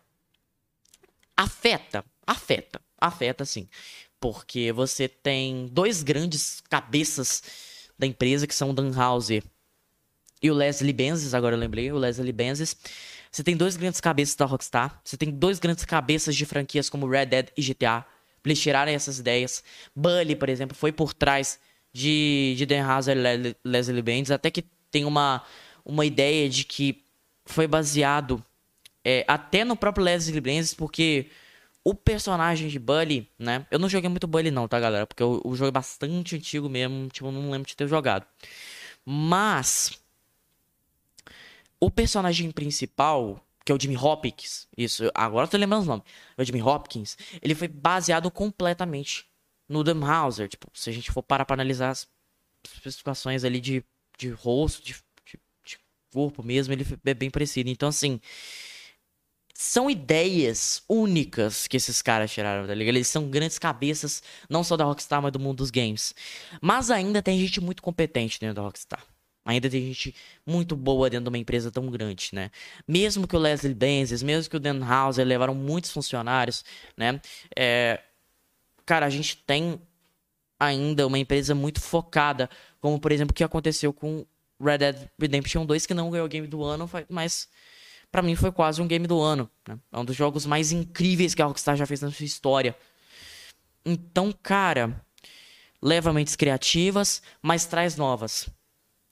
afeta, 1.35 2.03
afeta, 2.25 2.81
afeta, 2.97 3.45
sim. 3.45 3.67
Porque 4.19 4.71
você 4.71 5.07
tem 5.07 5.67
dois 5.67 6.03
grandes 6.03 6.61
cabeças 6.69 7.43
da 7.99 8.07
empresa, 8.07 8.47
que 8.47 8.55
são 8.55 8.71
o 8.71 8.73
Dan 8.73 8.91
Houser 8.97 9.43
e 10.41 10.51
o 10.51 10.53
Leslie 10.53 10.93
Benzies, 10.93 11.33
agora 11.33 11.55
eu 11.55 11.59
lembrei, 11.59 11.91
o 11.91 11.97
Leslie 11.97 12.31
Benzies. 12.31 12.75
Você 13.35 13.43
tem 13.43 13.57
dois 13.57 13.75
grandes 13.75 13.99
cabeças 13.99 14.33
da 14.33 14.45
Rockstar, 14.45 14.97
você 15.03 15.17
tem 15.17 15.29
dois 15.29 15.59
grandes 15.59 15.83
cabeças 15.83 16.33
de 16.37 16.45
franquias 16.45 16.89
como 16.89 17.05
Red 17.05 17.25
Dead 17.25 17.47
e 17.57 17.61
GTA, 17.61 18.05
eles 18.45 18.61
tirarem 18.61 18.95
essas 18.95 19.19
ideias. 19.19 19.61
Bully, 19.93 20.37
por 20.37 20.47
exemplo, 20.47 20.73
foi 20.73 20.93
por 20.93 21.13
trás 21.13 21.59
de, 21.91 22.55
de 22.55 22.65
Dan 22.65 22.87
Hazard 22.87 23.19
e 23.19 23.55
Leslie 23.61 24.01
Benz, 24.01 24.31
até 24.31 24.49
que 24.49 24.63
tem 24.89 25.03
uma, 25.03 25.43
uma 25.83 26.05
ideia 26.05 26.47
de 26.47 26.63
que 26.63 27.03
foi 27.45 27.67
baseado 27.67 28.41
é, 29.03 29.25
até 29.27 29.65
no 29.65 29.75
próprio 29.75 30.05
Leslie 30.05 30.39
Benz, 30.39 30.73
porque 30.73 31.25
o 31.83 31.93
personagem 31.93 32.69
de 32.69 32.79
Bully, 32.79 33.29
né? 33.37 33.67
Eu 33.69 33.79
não 33.79 33.89
joguei 33.89 34.09
muito 34.09 34.27
Bully 34.27 34.49
não, 34.49 34.65
tá, 34.65 34.79
galera? 34.79 35.05
Porque 35.05 35.21
o 35.25 35.53
jogo 35.55 35.67
é 35.67 35.71
bastante 35.71 36.37
antigo 36.37 36.69
mesmo, 36.69 37.09
tipo, 37.09 37.29
não 37.33 37.51
lembro 37.51 37.67
de 37.67 37.75
ter 37.75 37.85
jogado. 37.89 38.25
Mas 39.05 39.91
o 41.85 41.91
personagem 41.91 42.51
principal, 42.51 43.39
que 43.63 43.71
é 43.71 43.75
o 43.75 43.79
Jimmy 43.79 43.95
Hopkins, 43.95 44.67
isso, 44.75 45.09
agora 45.13 45.45
eu 45.45 45.49
tô 45.49 45.57
lembrando 45.57 45.81
os 45.81 45.87
nomes, 45.87 46.05
é 46.37 46.41
o 46.41 46.45
Jimmy 46.45 46.61
Hopkins, 46.61 47.17
ele 47.41 47.53
foi 47.53 47.67
baseado 47.67 48.31
completamente 48.31 49.25
no 49.67 49.83
Hauser, 50.05 50.47
tipo, 50.47 50.67
se 50.73 50.89
a 50.89 50.93
gente 50.93 51.11
for 51.11 51.21
parar 51.21 51.45
para 51.45 51.55
analisar 51.55 51.89
as 51.89 52.07
especificações 52.63 53.43
ali 53.43 53.59
de, 53.59 53.83
de 54.17 54.29
rosto, 54.29 54.83
de, 54.83 54.93
de, 55.25 55.39
de 55.63 55.77
corpo 56.11 56.43
mesmo, 56.43 56.73
ele 56.73 56.85
é 57.05 57.13
bem 57.13 57.29
parecido. 57.29 57.69
Então, 57.69 57.89
assim, 57.89 58.19
são 59.53 59.89
ideias 59.89 60.83
únicas 60.87 61.67
que 61.67 61.77
esses 61.77 62.01
caras 62.01 62.31
tiraram, 62.31 62.67
tá 62.67 62.73
ligado? 62.73 62.95
Eles 62.95 63.07
são 63.07 63.29
grandes 63.29 63.57
cabeças, 63.57 64.21
não 64.49 64.63
só 64.63 64.75
da 64.75 64.85
Rockstar, 64.85 65.21
mas 65.21 65.31
do 65.31 65.39
mundo 65.39 65.57
dos 65.57 65.71
games. 65.71 66.13
Mas 66.61 66.91
ainda 66.91 67.21
tem 67.21 67.39
gente 67.39 67.61
muito 67.61 67.81
competente 67.81 68.39
dentro 68.39 68.55
da 68.55 68.61
Rockstar. 68.61 69.03
Ainda 69.45 69.69
tem 69.69 69.79
gente 69.81 70.15
muito 70.43 70.75
boa 70.75 71.07
dentro 71.07 71.25
de 71.25 71.29
uma 71.29 71.37
empresa 71.37 71.71
tão 71.71 71.85
grande, 71.87 72.29
né? 72.33 72.49
Mesmo 72.87 73.27
que 73.27 73.35
o 73.35 73.39
Leslie 73.39 73.75
Benzies, 73.75 74.23
mesmo 74.23 74.49
que 74.49 74.57
o 74.57 74.59
Dan 74.59 74.79
Houser 74.83 75.25
levaram 75.25 75.53
muitos 75.53 75.91
funcionários, 75.91 76.65
né? 76.97 77.21
É, 77.55 78.01
cara, 78.85 79.05
a 79.05 79.09
gente 79.09 79.37
tem 79.37 79.79
ainda 80.59 81.05
uma 81.05 81.19
empresa 81.19 81.53
muito 81.53 81.79
focada, 81.79 82.49
como 82.81 82.99
por 82.99 83.11
exemplo 83.11 83.33
o 83.33 83.35
que 83.35 83.43
aconteceu 83.43 83.93
com 83.93 84.25
Red 84.59 84.79
Dead 84.79 85.09
Redemption 85.19 85.63
2, 85.63 85.85
que 85.85 85.93
não 85.93 86.09
ganhou 86.09 86.25
o 86.25 86.29
game 86.29 86.47
do 86.47 86.63
ano, 86.63 86.89
mas 87.07 87.47
para 88.11 88.23
mim 88.23 88.35
foi 88.35 88.51
quase 88.51 88.81
um 88.81 88.87
game 88.87 89.05
do 89.05 89.21
ano. 89.21 89.49
Né? 89.67 89.77
É 89.91 89.99
um 89.99 90.05
dos 90.05 90.15
jogos 90.15 90.45
mais 90.45 90.71
incríveis 90.71 91.35
que 91.35 91.41
a 91.41 91.45
Rockstar 91.45 91.75
já 91.75 91.85
fez 91.85 92.01
na 92.01 92.09
sua 92.09 92.25
história. 92.25 92.75
Então, 93.85 94.33
cara, 94.41 94.99
leva 95.79 96.11
mentes 96.11 96.35
criativas, 96.35 97.21
mas 97.41 97.65
traz 97.65 97.95
novas. 97.95 98.49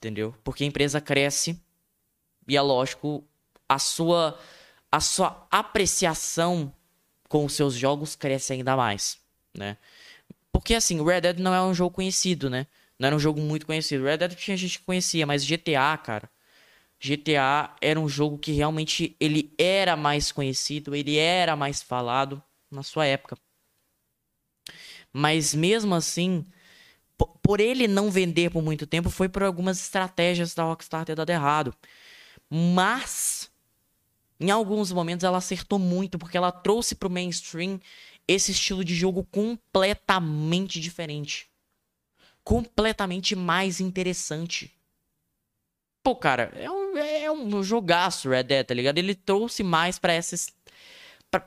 Entendeu? 0.04 0.34
Porque 0.44 0.64
a 0.64 0.66
empresa 0.66 1.00
cresce 1.00 1.60
e 2.46 2.56
é 2.56 2.60
lógico, 2.60 3.24
a 3.68 3.78
sua 3.78 4.38
a 4.92 5.00
sua 5.00 5.46
apreciação 5.50 6.72
com 7.28 7.44
os 7.44 7.54
seus 7.54 7.74
jogos 7.74 8.14
cresce 8.14 8.52
ainda 8.52 8.76
mais 8.76 9.24
né? 9.56 9.76
Porque 10.52 10.74
assim, 10.74 11.02
Red 11.02 11.22
Dead 11.22 11.38
não 11.38 11.54
é 11.54 11.62
um 11.62 11.74
jogo 11.74 11.94
conhecido, 11.94 12.50
né? 12.50 12.66
Não 12.98 13.06
era 13.06 13.16
um 13.16 13.18
jogo 13.18 13.40
muito 13.40 13.66
conhecido. 13.66 14.04
Red 14.04 14.18
Dead 14.18 14.34
tinha 14.34 14.56
gente 14.56 14.78
que 14.78 14.84
conhecia, 14.84 15.26
mas 15.26 15.44
GTA, 15.44 15.96
cara, 15.96 16.28
GTA 16.98 17.74
era 17.80 17.98
um 17.98 18.08
jogo 18.08 18.38
que 18.38 18.52
realmente 18.52 19.16
ele 19.18 19.52
era 19.58 19.96
mais 19.96 20.30
conhecido, 20.32 20.94
ele 20.94 21.16
era 21.16 21.56
mais 21.56 21.82
falado 21.82 22.42
na 22.70 22.82
sua 22.82 23.06
época. 23.06 23.36
Mas 25.12 25.54
mesmo 25.54 25.94
assim, 25.94 26.44
por 27.42 27.60
ele 27.60 27.86
não 27.86 28.10
vender 28.10 28.50
por 28.50 28.62
muito 28.62 28.86
tempo, 28.86 29.10
foi 29.10 29.28
por 29.28 29.42
algumas 29.42 29.78
estratégias 29.78 30.54
da 30.54 30.64
Rockstar 30.64 31.04
ter 31.04 31.14
dado 31.14 31.30
errado. 31.30 31.74
Mas 32.50 33.50
em 34.40 34.50
alguns 34.50 34.92
momentos 34.92 35.24
ela 35.24 35.38
acertou 35.38 35.78
muito, 35.78 36.18
porque 36.18 36.36
ela 36.36 36.52
trouxe 36.52 36.94
pro 36.94 37.10
mainstream 37.10 37.80
esse 38.26 38.52
estilo 38.52 38.84
de 38.84 38.94
jogo 38.94 39.24
completamente 39.24 40.80
diferente. 40.80 41.48
Completamente 42.42 43.34
mais 43.34 43.80
interessante. 43.80 44.74
Pô, 46.02 46.14
cara, 46.14 46.52
é 46.56 46.70
um, 46.70 46.98
é 46.98 47.32
um 47.32 47.62
jogaço 47.62 48.28
Red 48.28 48.42
Dead, 48.42 48.66
tá 48.66 48.74
ligado? 48.74 48.98
Ele 48.98 49.14
trouxe 49.14 49.62
mais 49.62 49.98
para 49.98 50.12
essas. 50.12 50.52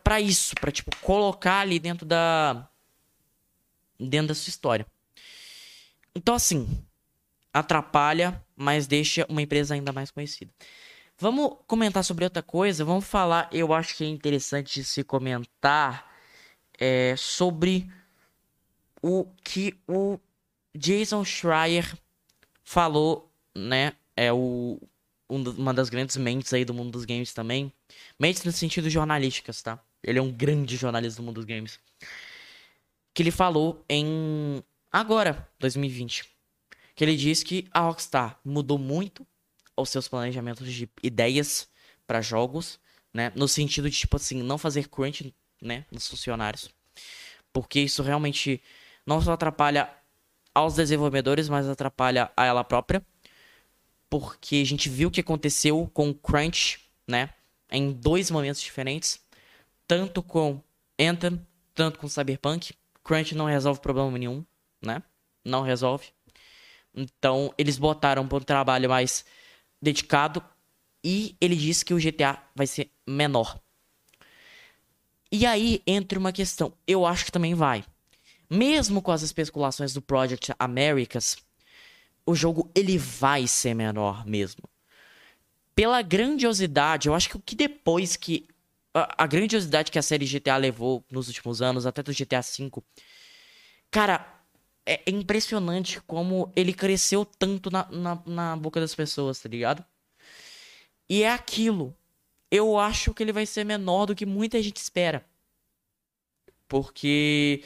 Pra 0.04 0.20
isso, 0.20 0.56
pra, 0.56 0.72
tipo, 0.72 0.96
colocar 0.98 1.60
ali 1.60 1.80
dentro 1.80 2.06
da. 2.06 2.68
Dentro 4.00 4.30
da 4.30 4.36
sua 4.36 4.50
história. 4.50 4.86
Então, 6.18 6.34
assim. 6.34 6.68
Atrapalha, 7.54 8.44
mas 8.56 8.88
deixa 8.88 9.26
uma 9.30 9.42
empresa 9.42 9.74
ainda 9.74 9.92
mais 9.92 10.12
conhecida. 10.12 10.52
Vamos 11.18 11.58
comentar 11.66 12.04
sobre 12.04 12.24
outra 12.24 12.42
coisa. 12.44 12.84
Vamos 12.84 13.06
falar. 13.06 13.48
Eu 13.52 13.72
acho 13.74 13.96
que 13.96 14.04
é 14.04 14.08
interessante 14.08 14.84
se 14.84 15.04
comentar 15.04 16.12
é, 16.80 17.16
sobre 17.18 17.90
o 19.02 19.26
que 19.44 19.76
o 19.88 20.20
Jason 20.76 21.24
Schreier 21.24 21.96
falou, 22.64 23.32
né? 23.56 23.94
É 24.16 24.34
o, 24.34 24.80
um, 25.30 25.44
uma 25.52 25.74
das 25.74 25.90
grandes 25.90 26.18
mentes 26.18 26.52
aí 26.54 26.66
do 26.66 26.74
mundo 26.74 26.92
dos 26.92 27.06
games 27.06 27.34
também. 27.34 27.72
Mentes 28.20 28.44
no 28.44 28.52
sentido 28.52 28.90
jornalísticas, 28.90 29.62
tá? 29.62 29.80
Ele 30.04 30.20
é 30.20 30.22
um 30.22 30.32
grande 30.32 30.76
jornalista 30.76 31.22
do 31.22 31.26
mundo 31.26 31.36
dos 31.36 31.46
games. 31.46 31.80
Que 33.14 33.24
ele 33.24 33.32
falou 33.32 33.84
em. 33.88 34.64
Agora, 34.92 35.48
2020. 35.60 36.26
Que 36.96 37.04
ele 37.04 37.16
disse 37.16 37.46
que 37.46 37.68
a 37.72 37.82
Rockstar 37.82 38.40
mudou 38.44 38.78
muito 38.78 39.26
os 39.76 39.90
seus 39.90 40.08
planejamentos 40.08 40.72
de 40.72 40.90
ideias 41.04 41.70
para 42.08 42.22
jogos, 42.22 42.80
né? 43.14 43.32
No 43.36 43.48
sentido 43.48 43.90
de, 43.90 43.98
tipo 43.98 44.16
assim, 44.16 44.42
não 44.42 44.58
fazer 44.58 44.88
crunch, 44.88 45.34
né? 45.62 45.86
Nos 45.92 46.08
funcionários. 46.08 46.70
Porque 47.54 47.82
isso 47.82 48.02
realmente 48.02 48.62
não 49.06 49.22
só 49.22 49.34
atrapalha 49.34 49.90
aos 50.54 50.76
desenvolvedores, 50.76 51.48
mas 51.48 51.68
atrapalha 51.68 52.32
a 52.36 52.46
ela 52.46 52.64
própria. 52.64 53.06
Porque 54.10 54.56
a 54.56 54.66
gente 54.66 54.90
viu 54.90 55.10
o 55.10 55.12
que 55.12 55.22
aconteceu 55.22 55.90
com 55.94 56.10
o 56.10 56.16
crunch, 56.16 56.80
né? 57.08 57.30
Em 57.70 57.92
dois 57.92 58.32
momentos 58.32 58.62
diferentes. 58.62 59.20
Tanto 59.88 60.24
com 60.24 60.62
Anthem, 61.00 61.46
tanto 61.76 62.00
com 62.00 62.08
Cyberpunk. 62.08 62.74
Crunch 63.04 63.36
não 63.36 63.46
resolve 63.46 63.80
problema 63.80 64.18
nenhum, 64.18 64.44
né? 64.82 65.02
Não 65.44 65.62
resolve. 65.62 66.08
Então, 66.94 67.54
eles 67.58 67.78
botaram 67.78 68.28
para 68.28 68.38
um 68.38 68.42
trabalho 68.42 68.90
mais 68.90 69.26
dedicado 69.82 70.44
e 71.04 71.36
ele 71.40 71.56
disse 71.56 71.86
que 71.86 71.94
o 71.94 72.00
GTA 72.00 72.42
vai 72.56 72.66
ser 72.66 72.92
menor. 73.06 73.60
E 75.32 75.46
aí 75.46 75.82
entra 75.86 76.18
uma 76.18 76.32
questão. 76.32 76.74
Eu 76.88 77.06
acho 77.06 77.26
que 77.26 77.32
também 77.32 77.54
vai. 77.54 77.84
Mesmo 78.50 79.02
com 79.02 79.12
as 79.12 79.22
especulações 79.22 79.94
do 79.94 80.02
Project 80.02 80.54
Americas, 80.58 81.38
o 82.26 82.34
jogo 82.34 82.72
ele 82.74 82.98
vai 82.98 83.48
ser 83.48 83.74
menor 83.74 84.26
mesmo. 84.26 84.64
Pela 85.76 86.02
grandiosidade, 86.02 87.08
eu 87.08 87.14
acho 87.14 87.30
que 87.30 87.38
o 87.38 87.42
que 87.42 87.56
depois 87.56 88.16
que 88.16 88.48
a, 88.94 89.24
a 89.24 89.28
grandiosidade 89.28 89.92
que 89.92 90.00
a 90.00 90.02
série 90.02 90.26
GTA 90.26 90.58
levou 90.58 91.06
nos 91.12 91.28
últimos 91.28 91.62
anos, 91.62 91.86
até 91.86 92.02
do 92.02 92.12
GTA 92.12 92.42
V, 92.42 92.72
cara, 93.92 94.37
é, 94.88 95.02
é 95.06 95.12
impressionante 95.12 96.02
como 96.02 96.52
ele 96.56 96.74
cresceu 96.74 97.26
tanto 97.26 97.70
na, 97.70 97.88
na, 97.92 98.24
na 98.26 98.56
boca 98.56 98.80
das 98.80 98.96
pessoas, 98.96 99.40
tá 99.40 99.50
ligado? 99.50 99.86
E 101.10 101.24
é 101.24 101.32
aquilo. 101.32 101.96
Eu 102.50 102.78
acho 102.80 103.14
que 103.14 103.22
ele 103.24 103.34
vai 103.34 103.46
ser 103.46 103.66
menor 103.66 104.06
do 104.08 104.16
que 104.16 104.26
muita 104.26 104.62
gente 104.64 104.78
espera. 104.78 105.26
Porque 106.68 107.64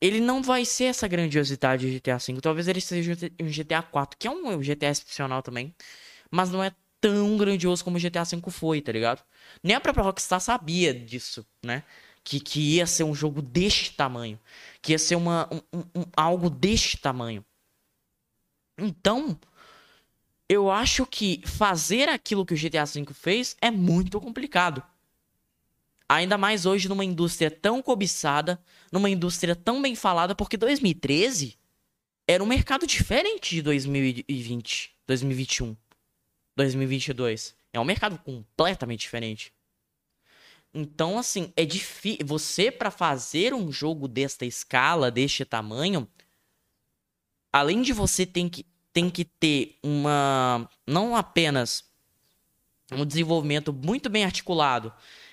ele 0.00 0.20
não 0.20 0.42
vai 0.42 0.64
ser 0.64 0.84
essa 0.84 1.08
grandiosidade 1.08 1.90
de 1.90 1.98
GTA 1.98 2.18
V. 2.18 2.40
Talvez 2.40 2.68
ele 2.68 2.80
seja 2.80 3.12
um 3.40 3.46
GTA 3.46 3.82
4, 3.82 4.18
que 4.18 4.26
é 4.26 4.30
um 4.30 4.58
GTA 4.60 4.88
excepcional 4.88 5.42
também. 5.42 5.74
Mas 6.30 6.50
não 6.50 6.62
é 6.62 6.72
tão 7.00 7.36
grandioso 7.36 7.84
como 7.84 7.96
o 7.96 8.00
GTA 8.00 8.24
V 8.24 8.50
foi, 8.50 8.80
tá 8.80 8.92
ligado? 8.92 9.22
Nem 9.62 9.76
a 9.76 9.80
própria 9.80 10.04
Rockstar 10.04 10.40
sabia 10.40 10.94
disso, 10.94 11.46
né? 11.64 11.82
Que, 12.24 12.38
que 12.38 12.76
ia 12.76 12.86
ser 12.86 13.04
um 13.04 13.14
jogo 13.14 13.42
deste 13.42 13.92
tamanho. 13.92 14.38
Que 14.80 14.92
ia 14.92 14.98
ser 14.98 15.16
uma, 15.16 15.48
um, 15.72 15.78
um, 15.94 16.04
algo 16.16 16.48
deste 16.48 16.96
tamanho. 16.96 17.44
Então, 18.78 19.38
eu 20.48 20.70
acho 20.70 21.06
que 21.06 21.42
fazer 21.46 22.08
aquilo 22.08 22.44
que 22.44 22.54
o 22.54 22.56
GTA 22.56 22.84
V 22.84 23.06
fez 23.14 23.56
é 23.60 23.70
muito 23.70 24.20
complicado. 24.20 24.82
Ainda 26.08 26.36
mais 26.36 26.66
hoje 26.66 26.88
numa 26.88 27.04
indústria 27.04 27.50
tão 27.50 27.80
cobiçada, 27.80 28.62
numa 28.90 29.08
indústria 29.08 29.56
tão 29.56 29.80
bem 29.80 29.94
falada, 29.94 30.34
porque 30.34 30.58
2013 30.58 31.56
era 32.26 32.44
um 32.44 32.46
mercado 32.46 32.86
diferente 32.86 33.54
de 33.54 33.62
2020, 33.62 34.94
2021, 35.06 35.76
2022. 36.54 37.54
É 37.72 37.80
um 37.80 37.84
mercado 37.84 38.18
completamente 38.18 39.00
diferente. 39.00 39.52
Então, 40.74 41.18
assim, 41.18 41.52
é 41.56 41.64
difícil. 41.64 42.26
Você, 42.26 42.70
para 42.70 42.90
fazer 42.90 43.52
um 43.52 43.70
jogo 43.70 44.08
desta 44.08 44.46
escala, 44.46 45.10
deste 45.10 45.44
tamanho, 45.44 46.08
além 47.52 47.82
de 47.82 47.92
você 47.92 48.24
ter 48.24 48.48
que 48.48 48.66
tem 48.92 49.08
que 49.08 49.24
ter 49.24 49.78
uma. 49.82 50.68
Não 50.86 51.16
apenas 51.16 51.84
um 52.90 53.06
desenvolvimento 53.06 53.72
muito 53.72 54.10
bem 54.10 54.24
articulado 54.24 54.92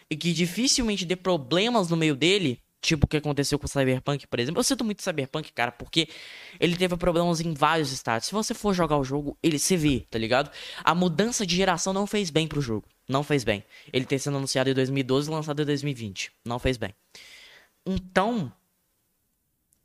e 0.09 0.15
que 0.15 0.33
dificilmente 0.33 1.05
dê 1.05 1.15
problemas 1.15 1.89
no 1.89 1.97
meio 1.97 2.15
dele, 2.15 2.61
tipo 2.81 3.05
o 3.05 3.07
que 3.07 3.17
aconteceu 3.17 3.59
com 3.59 3.65
o 3.65 3.69
Cyberpunk, 3.69 4.27
por 4.27 4.39
exemplo. 4.39 4.59
Eu 4.59 4.63
sinto 4.63 4.83
muito 4.83 5.01
Cyberpunk, 5.01 5.51
cara, 5.51 5.71
porque 5.71 6.07
ele 6.59 6.75
teve 6.75 6.95
problemas 6.97 7.41
em 7.41 7.53
vários 7.53 7.91
estados. 7.91 8.27
Se 8.27 8.33
você 8.33 8.53
for 8.53 8.73
jogar 8.73 8.97
o 8.97 9.03
jogo, 9.03 9.37
ele 9.43 9.59
se 9.59 9.75
vê, 9.75 10.05
tá 10.09 10.17
ligado? 10.17 10.49
A 10.83 10.95
mudança 10.95 11.45
de 11.45 11.55
geração 11.55 11.93
não 11.93 12.07
fez 12.07 12.29
bem 12.29 12.47
pro 12.47 12.61
jogo. 12.61 12.87
Não 13.07 13.23
fez 13.23 13.43
bem. 13.43 13.63
Ele 13.91 14.05
ter 14.05 14.19
sido 14.19 14.37
anunciado 14.37 14.69
em 14.69 14.73
2012 14.73 15.29
e 15.29 15.33
lançado 15.33 15.61
em 15.61 15.65
2020. 15.65 16.31
Não 16.45 16.59
fez 16.59 16.77
bem. 16.77 16.93
Então, 17.85 18.51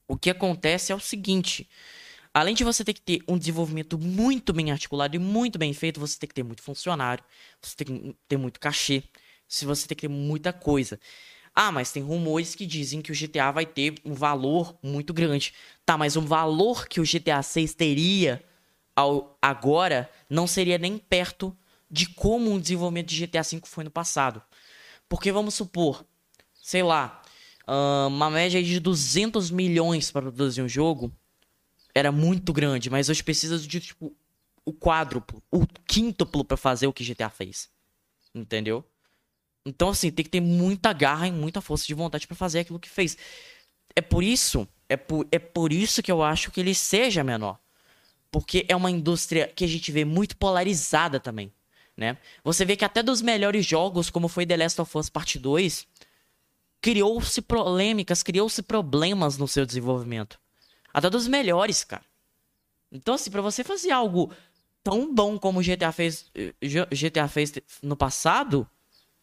o 0.06 0.16
que 0.16 0.28
acontece 0.28 0.92
é 0.92 0.94
o 0.94 1.00
seguinte. 1.00 1.68
Além 2.34 2.54
de 2.54 2.64
você 2.64 2.84
ter 2.84 2.92
que 2.92 3.00
ter 3.00 3.22
um 3.26 3.38
desenvolvimento 3.38 3.98
muito 3.98 4.52
bem 4.52 4.70
articulado 4.70 5.16
e 5.16 5.18
muito 5.18 5.58
bem 5.58 5.72
feito, 5.72 6.00
você 6.00 6.18
tem 6.18 6.28
que 6.28 6.34
ter 6.34 6.42
muito 6.42 6.62
funcionário, 6.62 7.24
você 7.62 7.76
tem 7.76 7.86
que 7.86 8.16
ter 8.28 8.36
muito 8.36 8.60
cachê, 8.60 9.04
se 9.48 9.64
você 9.64 9.86
tem 9.86 9.94
que 9.94 10.02
ter 10.02 10.08
muita 10.08 10.52
coisa. 10.52 10.98
Ah, 11.54 11.70
mas 11.70 11.92
tem 11.92 12.02
rumores 12.02 12.54
que 12.54 12.66
dizem 12.66 13.00
que 13.00 13.12
o 13.12 13.14
GTA 13.14 13.52
vai 13.52 13.64
ter 13.64 13.94
um 14.04 14.12
valor 14.12 14.76
muito 14.82 15.14
grande. 15.14 15.54
Tá, 15.86 15.96
mas 15.96 16.16
o 16.16 16.20
valor 16.20 16.88
que 16.88 17.00
o 17.00 17.04
GTA 17.04 17.42
6 17.42 17.74
teria 17.74 18.42
ao, 18.96 19.38
agora 19.40 20.10
não 20.28 20.46
seria 20.46 20.78
nem 20.78 20.98
perto 20.98 21.56
de 21.88 22.06
como 22.06 22.52
o 22.52 22.60
desenvolvimento 22.60 23.08
de 23.08 23.24
GTA 23.24 23.44
5 23.44 23.68
foi 23.68 23.84
no 23.84 23.90
passado. 23.90 24.42
Porque 25.08 25.30
vamos 25.30 25.54
supor, 25.54 26.04
sei 26.54 26.82
lá, 26.82 27.22
uma 28.08 28.30
média 28.30 28.60
de 28.62 28.80
200 28.80 29.50
milhões 29.50 30.10
para 30.10 30.22
produzir 30.22 30.60
um 30.62 30.68
jogo 30.68 31.12
era 31.94 32.10
muito 32.10 32.52
grande, 32.52 32.90
mas 32.90 33.08
hoje 33.08 33.22
precisa 33.22 33.56
de, 33.58 33.78
tipo, 33.78 34.12
o 34.64 34.72
quádruplo, 34.72 35.40
o 35.52 35.64
quíntuplo 35.86 36.44
para 36.44 36.56
fazer 36.56 36.88
o 36.88 36.92
que 36.92 37.04
GTA 37.04 37.30
fez. 37.30 37.70
Entendeu? 38.34 38.84
Então, 39.66 39.88
assim, 39.88 40.10
tem 40.10 40.24
que 40.24 40.30
ter 40.30 40.40
muita 40.40 40.92
garra 40.92 41.26
e 41.26 41.32
muita 41.32 41.60
força 41.60 41.86
de 41.86 41.94
vontade 41.94 42.26
para 42.26 42.36
fazer 42.36 42.60
aquilo 42.60 42.78
que 42.78 42.88
fez. 42.88 43.16
É 43.96 44.02
por 44.02 44.22
isso, 44.22 44.68
é 44.88 44.96
por, 44.96 45.26
é 45.32 45.38
por 45.38 45.72
isso 45.72 46.02
que 46.02 46.12
eu 46.12 46.22
acho 46.22 46.50
que 46.50 46.60
ele 46.60 46.74
seja 46.74 47.24
menor. 47.24 47.58
Porque 48.30 48.66
é 48.68 48.76
uma 48.76 48.90
indústria 48.90 49.46
que 49.46 49.64
a 49.64 49.68
gente 49.68 49.90
vê 49.92 50.04
muito 50.04 50.36
polarizada 50.36 51.20
também, 51.20 51.52
né? 51.96 52.18
Você 52.42 52.64
vê 52.64 52.76
que 52.76 52.84
até 52.84 53.02
dos 53.02 53.22
melhores 53.22 53.64
jogos, 53.64 54.10
como 54.10 54.28
foi 54.28 54.44
The 54.44 54.56
Last 54.56 54.80
of 54.80 54.98
Us 54.98 55.08
Part 55.08 55.38
2, 55.38 55.86
criou-se 56.82 57.40
polêmicas, 57.40 58.22
criou-se 58.22 58.60
problemas 58.62 59.38
no 59.38 59.48
seu 59.48 59.64
desenvolvimento. 59.64 60.38
Até 60.92 61.08
dos 61.08 61.26
melhores, 61.26 61.84
cara. 61.84 62.04
Então, 62.92 63.14
assim, 63.14 63.30
pra 63.30 63.40
você 63.40 63.64
fazer 63.64 63.90
algo 63.90 64.30
tão 64.82 65.12
bom 65.12 65.38
como 65.38 65.62
GTA 65.62 65.90
fez, 65.90 66.30
GTA 66.92 67.26
fez 67.26 67.54
no 67.82 67.96
passado, 67.96 68.68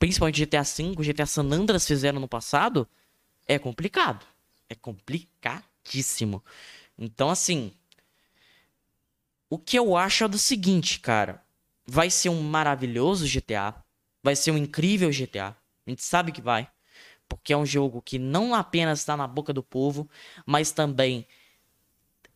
principalmente 0.02 0.44
GTA 0.44 0.64
V, 0.64 0.96
GTA 0.96 1.28
San 1.28 1.44
Andreas 1.44 1.86
fizeram 1.86 2.20
no 2.20 2.28
passado, 2.28 2.90
é 3.48 3.60
complicado. 3.60 4.26
É 4.68 4.74
complicadíssimo. 4.74 6.44
Então, 6.98 7.30
assim, 7.30 7.72
o 9.48 9.60
que 9.60 9.78
eu 9.78 9.96
acho 9.96 10.24
é 10.24 10.28
do 10.28 10.40
seguinte, 10.40 11.00
cara. 11.00 11.44
Vai 11.86 12.10
ser 12.10 12.30
um 12.30 12.42
maravilhoso 12.42 13.28
GTA. 13.28 13.76
Vai 14.24 14.36
ser 14.36 14.50
um 14.50 14.58
incrível 14.58 15.12
GTA. 15.12 15.56
A 15.86 15.90
gente 15.92 16.04
sabe 16.04 16.32
que 16.32 16.42
vai. 16.42 16.68
Porque 17.30 17.54
é 17.54 17.58
um 17.58 17.66
jogo 17.66 18.02
que 18.02 18.18
não 18.18 18.56
apenas 18.56 19.02
está 19.02 19.16
na 19.16 19.28
boca 19.28 19.54
do 19.54 19.62
povo, 19.62 20.10
mas 20.48 20.72
também 20.72 21.28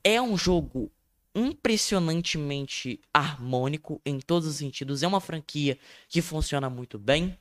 é 0.04 0.22
um 0.22 0.38
jogo 0.38 0.92
impressionantemente 1.34 3.02
harmônico 3.12 4.00
em 4.06 4.20
todos 4.20 4.48
os 4.48 4.58
sentidos. 4.58 5.02
É 5.02 5.08
uma 5.08 5.20
franquia 5.20 5.80
que 6.08 6.22
funciona 6.22 6.70
muito 6.70 7.00
bem. 7.00 7.36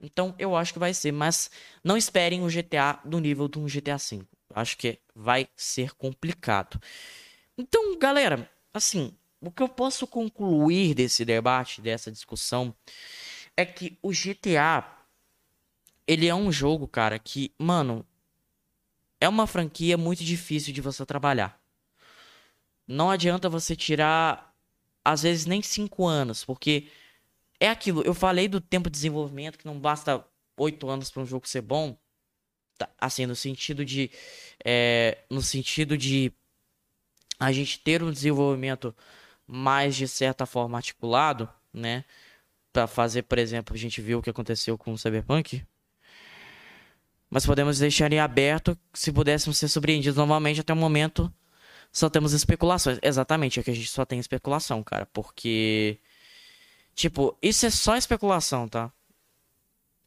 Então 0.00 0.34
eu 0.38 0.54
acho 0.56 0.72
que 0.72 0.78
vai 0.78 0.94
ser, 0.94 1.12
mas 1.12 1.50
não 1.82 1.96
esperem 1.96 2.42
o 2.42 2.48
GTA 2.48 3.00
do 3.04 3.18
nível 3.18 3.48
de 3.48 3.58
um 3.58 3.66
GTA 3.66 3.96
V. 3.96 4.22
Acho 4.54 4.76
que 4.76 4.98
vai 5.14 5.48
ser 5.56 5.92
complicado. 5.94 6.80
Então, 7.56 7.98
galera, 7.98 8.50
assim, 8.72 9.12
o 9.40 9.50
que 9.50 9.62
eu 9.62 9.68
posso 9.68 10.06
concluir 10.06 10.94
desse 10.94 11.24
debate, 11.24 11.80
dessa 11.80 12.10
discussão, 12.10 12.74
é 13.56 13.64
que 13.66 13.98
o 14.02 14.10
GTA 14.10 14.98
ele 16.06 16.26
é 16.26 16.34
um 16.34 16.50
jogo, 16.50 16.88
cara, 16.88 17.18
que, 17.18 17.52
mano, 17.58 18.06
é 19.20 19.28
uma 19.28 19.46
franquia 19.46 19.98
muito 19.98 20.24
difícil 20.24 20.72
de 20.72 20.80
você 20.80 21.04
trabalhar. 21.04 21.60
Não 22.86 23.10
adianta 23.10 23.50
você 23.50 23.76
tirar, 23.76 24.54
às 25.04 25.22
vezes, 25.22 25.44
nem 25.44 25.60
cinco 25.60 26.06
anos, 26.06 26.44
porque 26.44 26.88
é 27.60 27.68
aquilo. 27.68 28.02
Eu 28.02 28.14
falei 28.14 28.48
do 28.48 28.60
tempo 28.60 28.88
de 28.88 28.94
desenvolvimento, 28.94 29.58
que 29.58 29.66
não 29.66 29.78
basta 29.78 30.24
oito 30.56 30.88
anos 30.88 31.10
para 31.10 31.22
um 31.22 31.26
jogo 31.26 31.48
ser 31.48 31.62
bom. 31.62 31.96
Tá, 32.76 32.88
assim, 32.98 33.26
no 33.26 33.36
sentido 33.36 33.84
de. 33.84 34.10
É, 34.64 35.18
no 35.30 35.42
sentido 35.42 35.96
de 35.96 36.32
a 37.38 37.52
gente 37.52 37.78
ter 37.80 38.02
um 38.02 38.10
desenvolvimento 38.10 38.94
mais 39.46 39.96
de 39.96 40.06
certa 40.08 40.44
forma 40.46 40.76
articulado, 40.78 41.48
né? 41.72 42.04
Para 42.72 42.86
fazer, 42.86 43.22
por 43.22 43.38
exemplo, 43.38 43.74
a 43.74 43.78
gente 43.78 44.00
viu 44.00 44.18
o 44.18 44.22
que 44.22 44.30
aconteceu 44.30 44.76
com 44.76 44.92
o 44.92 44.98
Cyberpunk. 44.98 45.64
Mas 47.30 47.44
podemos 47.44 47.78
deixar 47.78 48.12
em 48.12 48.20
aberto 48.20 48.78
se 48.92 49.12
pudéssemos 49.12 49.58
ser 49.58 49.68
surpreendidos 49.68 50.16
novamente 50.16 50.60
até 50.60 50.72
o 50.72 50.76
momento. 50.76 51.32
Só 51.92 52.08
temos 52.08 52.32
especulações. 52.32 52.98
Exatamente, 53.02 53.60
é 53.60 53.62
que 53.62 53.70
a 53.70 53.74
gente 53.74 53.88
só 53.88 54.04
tem 54.04 54.18
especulação, 54.18 54.82
cara. 54.82 55.06
Porque. 55.06 55.98
Tipo, 56.98 57.38
isso 57.40 57.64
é 57.64 57.70
só 57.70 57.96
especulação, 57.96 58.68
tá? 58.68 58.92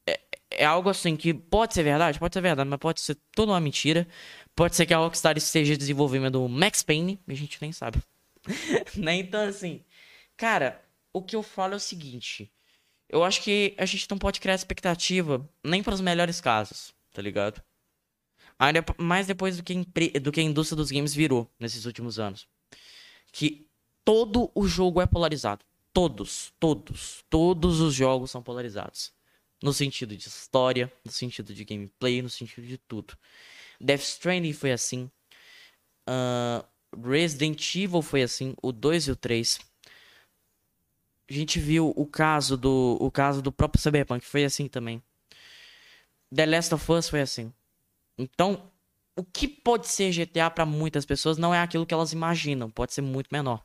É, 0.06 0.20
é 0.50 0.66
algo 0.66 0.90
assim 0.90 1.16
que 1.16 1.34
pode 1.34 1.74
ser 1.74 1.84
verdade, 1.84 2.20
pode 2.20 2.34
ser 2.34 2.42
verdade, 2.42 2.70
mas 2.70 2.80
pode 2.80 3.00
ser 3.00 3.18
toda 3.34 3.54
uma 3.54 3.62
mentira. 3.62 4.06
Pode 4.54 4.76
ser 4.76 4.86
que 4.86 4.94
a 4.94 4.98
Rockstar 4.98 5.38
esteja 5.38 5.78
desenvolvendo 5.78 6.44
o 6.44 6.50
Max 6.50 6.84
Payne, 6.84 7.18
a 7.26 7.34
gente 7.34 7.58
nem 7.62 7.72
sabe. 7.72 8.04
né? 8.98 9.16
Então, 9.16 9.48
assim, 9.48 9.86
cara, 10.36 10.84
o 11.14 11.22
que 11.22 11.34
eu 11.34 11.42
falo 11.42 11.76
é 11.76 11.78
o 11.78 11.80
seguinte. 11.80 12.52
Eu 13.08 13.24
acho 13.24 13.42
que 13.42 13.74
a 13.78 13.86
gente 13.86 14.06
não 14.12 14.18
pode 14.18 14.42
criar 14.42 14.56
expectativa 14.56 15.50
nem 15.64 15.82
para 15.82 15.94
os 15.94 16.02
melhores 16.02 16.42
casos, 16.42 16.94
tá 17.14 17.22
ligado? 17.22 17.64
Ainda 18.60 18.84
mais 18.98 19.28
depois 19.28 19.56
do 19.56 19.64
que, 19.64 19.76
do 20.20 20.30
que 20.30 20.42
a 20.42 20.44
indústria 20.44 20.76
dos 20.76 20.92
games 20.92 21.14
virou 21.14 21.50
nesses 21.58 21.86
últimos 21.86 22.20
anos. 22.20 22.50
Que 23.32 23.66
todo 24.04 24.52
o 24.54 24.68
jogo 24.68 25.00
é 25.00 25.06
polarizado. 25.06 25.64
Todos, 25.94 26.54
todos, 26.60 27.24
todos 27.30 27.80
os 27.82 27.94
jogos 27.94 28.32
são 28.32 28.42
polarizados. 28.42 29.12
No 29.62 29.74
sentido 29.74 30.16
de 30.16 30.28
história, 30.28 30.92
no 31.06 31.12
sentido 31.12 31.54
de 31.54 31.64
gameplay, 31.64 32.22
no 32.22 32.30
sentido 32.30 32.66
de 32.66 32.78
tudo. 32.78 33.18
Death 33.80 34.02
Stranding 34.02 34.54
foi 34.54 34.72
assim. 34.72 35.10
Uh, 36.08 36.66
Resident 37.08 37.76
Evil 37.76 38.02
foi 38.02 38.24
assim. 38.24 38.56
O 38.62 38.72
2 38.72 39.08
e 39.08 39.12
o 39.12 39.16
3 39.16 39.60
a 41.32 41.34
gente 41.34 41.60
viu 41.60 41.94
o 41.96 42.06
caso 42.06 42.58
do 42.58 42.98
o 43.00 43.10
caso 43.10 43.42
do 43.42 43.54
próprio 43.54 43.82
Cyberpunk, 43.82 44.26
foi 44.26 44.44
assim 44.44 44.68
também. 44.68 45.02
The 46.34 46.46
Last 46.46 46.74
of 46.74 46.92
Us 46.92 47.08
foi 47.08 47.22
assim. 47.22 47.54
Então, 48.18 48.70
o 49.16 49.24
que 49.24 49.48
pode 49.48 49.88
ser 49.88 50.12
GTA 50.12 50.50
para 50.50 50.66
muitas 50.66 51.06
pessoas 51.06 51.38
não 51.38 51.54
é 51.54 51.62
aquilo 51.62 51.86
que 51.86 51.94
elas 51.94 52.12
imaginam, 52.12 52.70
pode 52.70 52.94
ser 52.94 53.02
muito 53.02 53.30
menor. 53.32 53.64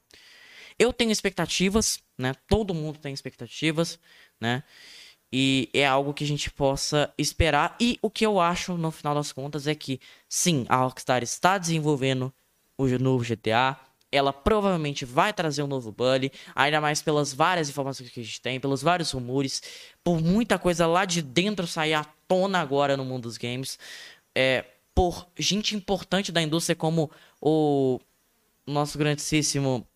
Eu 0.78 0.92
tenho 0.92 1.10
expectativas, 1.10 2.00
né? 2.18 2.34
Todo 2.48 2.74
mundo 2.74 2.98
tem 2.98 3.12
expectativas, 3.12 3.98
né? 4.40 4.62
E 5.32 5.68
é 5.72 5.86
algo 5.86 6.14
que 6.14 6.24
a 6.24 6.26
gente 6.26 6.50
possa 6.50 7.12
esperar. 7.18 7.76
E 7.80 7.98
o 8.00 8.10
que 8.10 8.24
eu 8.24 8.38
acho, 8.40 8.76
no 8.76 8.90
final 8.90 9.14
das 9.14 9.32
contas, 9.32 9.66
é 9.66 9.74
que 9.74 10.00
sim, 10.28 10.64
a 10.68 10.76
Rockstar 10.76 11.22
está 11.22 11.58
desenvolvendo 11.58 12.32
o 12.78 12.86
novo 12.98 13.24
GTA 13.24 13.76
ela 14.10 14.32
provavelmente 14.32 15.04
vai 15.04 15.32
trazer 15.32 15.62
um 15.62 15.66
novo 15.66 15.92
Bully, 15.92 16.32
ainda 16.54 16.80
mais 16.80 17.02
pelas 17.02 17.32
várias 17.32 17.68
informações 17.68 18.10
que 18.10 18.20
a 18.20 18.22
gente 18.22 18.40
tem, 18.40 18.60
pelos 18.60 18.82
vários 18.82 19.10
rumores, 19.10 19.62
por 20.02 20.20
muita 20.20 20.58
coisa 20.58 20.86
lá 20.86 21.04
de 21.04 21.22
dentro 21.22 21.66
sair 21.66 21.94
à 21.94 22.04
tona 22.28 22.60
agora 22.60 22.96
no 22.96 23.04
mundo 23.04 23.24
dos 23.24 23.36
games, 23.36 23.78
é, 24.34 24.64
por 24.94 25.28
gente 25.38 25.76
importante 25.76 26.32
da 26.32 26.40
indústria 26.40 26.74
como 26.74 27.10
o 27.40 28.00
nosso 28.66 28.96
grandíssimo 28.96 29.86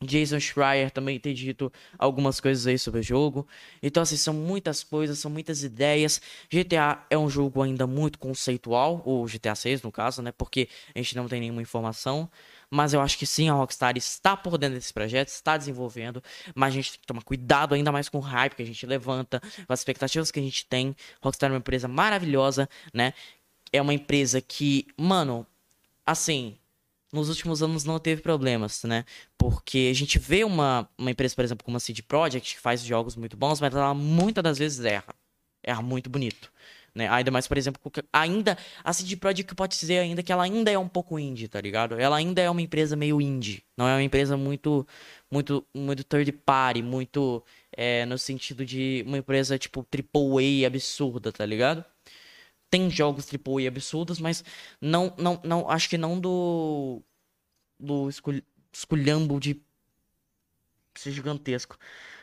Jason 0.00 0.38
Schreier 0.38 0.92
também 0.92 1.18
tem 1.18 1.34
dito 1.34 1.72
algumas 1.98 2.38
coisas 2.38 2.66
aí 2.68 2.78
sobre 2.78 3.00
o 3.00 3.02
jogo. 3.02 3.46
Então, 3.82 4.02
assim, 4.02 4.16
são 4.16 4.32
muitas 4.32 4.84
coisas, 4.84 5.18
são 5.18 5.30
muitas 5.30 5.64
ideias. 5.64 6.20
GTA 6.48 7.04
é 7.10 7.18
um 7.18 7.28
jogo 7.28 7.62
ainda 7.62 7.84
muito 7.84 8.16
conceitual, 8.18 9.02
o 9.04 9.24
GTA 9.26 9.56
6 9.56 9.82
no 9.82 9.90
caso, 9.90 10.22
né? 10.22 10.30
Porque 10.30 10.68
a 10.94 10.98
gente 10.98 11.16
não 11.16 11.26
tem 11.26 11.40
nenhuma 11.40 11.60
informação. 11.60 12.30
Mas 12.70 12.92
eu 12.92 13.00
acho 13.00 13.18
que 13.18 13.26
sim, 13.26 13.48
a 13.48 13.54
Rockstar 13.54 13.96
está 13.96 14.36
por 14.36 14.56
dentro 14.56 14.76
desse 14.76 14.92
projeto, 14.92 15.28
está 15.28 15.56
desenvolvendo. 15.56 16.22
Mas 16.54 16.68
a 16.68 16.76
gente 16.76 16.92
tem 16.92 17.00
que 17.00 17.06
tomar 17.06 17.22
cuidado 17.22 17.74
ainda 17.74 17.90
mais 17.90 18.08
com 18.08 18.18
o 18.18 18.20
hype 18.20 18.54
que 18.54 18.62
a 18.62 18.66
gente 18.66 18.86
levanta, 18.86 19.40
com 19.66 19.72
as 19.72 19.80
expectativas 19.80 20.30
que 20.30 20.38
a 20.38 20.42
gente 20.42 20.64
tem. 20.66 20.94
Rockstar 21.20 21.50
é 21.50 21.52
uma 21.54 21.58
empresa 21.58 21.88
maravilhosa, 21.88 22.68
né? 22.94 23.14
É 23.72 23.82
uma 23.82 23.94
empresa 23.94 24.40
que, 24.40 24.86
mano, 24.96 25.44
assim, 26.06 26.56
nos 27.12 27.28
últimos 27.28 27.62
anos 27.62 27.84
não 27.84 27.98
teve 27.98 28.22
problemas, 28.22 28.82
né? 28.84 29.04
Porque 29.36 29.88
a 29.90 29.94
gente 29.94 30.18
vê 30.18 30.44
uma, 30.44 30.88
uma 30.98 31.10
empresa, 31.10 31.34
por 31.34 31.44
exemplo, 31.44 31.64
como 31.64 31.76
a 31.76 31.80
CD 31.80 32.02
Projekt, 32.02 32.54
que 32.54 32.60
faz 32.60 32.82
jogos 32.82 33.16
muito 33.16 33.36
bons, 33.36 33.60
mas 33.60 33.74
ela 33.74 33.94
muitas 33.94 34.42
das 34.44 34.58
vezes 34.58 34.84
erra. 34.84 35.14
Erra 35.62 35.82
muito 35.82 36.10
bonito. 36.10 36.50
Né? 36.94 37.08
Ainda 37.08 37.30
mais, 37.30 37.46
por 37.46 37.56
exemplo, 37.56 37.80
ainda 38.12 38.58
a 38.82 38.92
CD 38.92 39.16
Projekt 39.16 39.54
pode 39.54 39.78
dizer 39.78 39.98
ainda 39.98 40.22
que 40.22 40.32
ela 40.32 40.42
ainda 40.42 40.70
é 40.70 40.78
um 40.78 40.88
pouco 40.88 41.18
indie, 41.18 41.46
tá 41.48 41.60
ligado? 41.60 41.98
Ela 41.98 42.16
ainda 42.16 42.42
é 42.42 42.50
uma 42.50 42.62
empresa 42.62 42.96
meio 42.96 43.20
indie, 43.20 43.62
não 43.76 43.86
é 43.86 43.94
uma 43.94 44.02
empresa 44.02 44.36
muito 44.36 44.86
muito 45.30 45.64
muito 45.74 46.02
third 46.04 46.32
party, 46.32 46.82
muito 46.82 47.44
é, 47.72 48.04
no 48.06 48.18
sentido 48.18 48.64
de 48.64 49.04
uma 49.06 49.18
empresa 49.18 49.58
tipo 49.58 49.86
AAA 49.94 50.66
absurda, 50.66 51.30
tá 51.30 51.46
ligado? 51.46 51.84
Tem 52.70 52.90
jogos 52.90 53.26
AAA 53.26 53.68
absurdos, 53.68 54.20
mas 54.20 54.44
não 54.80 55.14
não 55.18 55.40
não 55.44 55.70
acho 55.70 55.88
que 55.88 55.98
não 55.98 56.20
do 56.20 57.02
do 57.78 58.08
esculhambo 58.72 59.40
de 59.40 59.60
ser 60.94 61.12
gigantesco. 61.12 61.78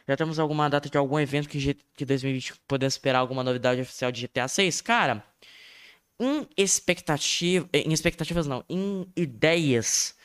Já 0.07 0.15
temos 0.15 0.37
alguma 0.37 0.69
data 0.69 0.89
de 0.89 0.97
algum 0.97 1.19
evento 1.19 1.49
que, 1.49 1.73
que 1.95 2.05
2020 2.05 2.53
podemos 2.67 2.93
esperar 2.93 3.19
alguma 3.19 3.43
novidade 3.43 3.81
oficial 3.81 4.11
de 4.11 4.27
GTA 4.27 4.47
6? 4.47 4.81
Cara, 4.81 5.25
em 6.19 6.47
expectativa, 6.55 7.67
em 7.73 7.91
expectativas 7.91 8.45
não, 8.45 8.63
em 8.69 9.11
ideias, 9.15 10.15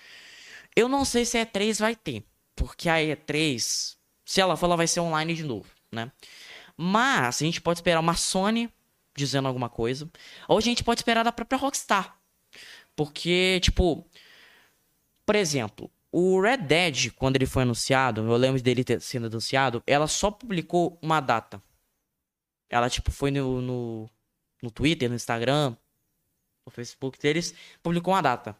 eu 0.76 0.88
não 0.88 1.04
sei 1.04 1.24
se 1.24 1.38
a 1.38 1.46
E3 1.46 1.80
vai 1.80 1.96
ter, 1.96 2.24
porque 2.54 2.88
a 2.88 2.96
E3, 2.96 3.96
se 4.24 4.40
ela 4.40 4.56
for, 4.56 4.66
ela 4.66 4.76
vai 4.76 4.86
ser 4.86 5.00
online 5.00 5.34
de 5.34 5.44
novo, 5.44 5.68
né? 5.90 6.12
Mas 6.76 7.42
a 7.42 7.44
gente 7.44 7.60
pode 7.60 7.78
esperar 7.78 8.00
uma 8.00 8.14
Sony 8.14 8.70
dizendo 9.20 9.48
alguma 9.48 9.68
coisa, 9.68 10.10
ou 10.48 10.58
a 10.58 10.60
gente 10.60 10.84
pode 10.84 11.00
esperar 11.00 11.22
da 11.22 11.32
própria 11.32 11.58
Rockstar. 11.58 12.16
Porque, 12.96 13.60
tipo, 13.62 14.06
por 15.24 15.36
exemplo, 15.36 15.90
o 16.12 16.40
Red 16.40 16.58
Dead, 16.58 17.12
quando 17.12 17.36
ele 17.36 17.46
foi 17.46 17.62
anunciado, 17.62 18.22
eu 18.22 18.36
lembro 18.36 18.60
dele 18.60 18.82
ter 18.82 19.00
sido 19.00 19.26
anunciado, 19.26 19.80
ela 19.86 20.08
só 20.08 20.30
publicou 20.30 20.98
uma 21.00 21.20
data. 21.20 21.62
Ela, 22.68 22.90
tipo, 22.90 23.10
foi 23.10 23.30
no, 23.30 23.60
no, 23.60 24.10
no 24.62 24.70
Twitter, 24.70 25.08
no 25.08 25.14
Instagram, 25.14 25.76
no 26.66 26.72
Facebook 26.72 27.18
deles, 27.18 27.54
publicou 27.82 28.14
uma 28.14 28.20
data. 28.20 28.56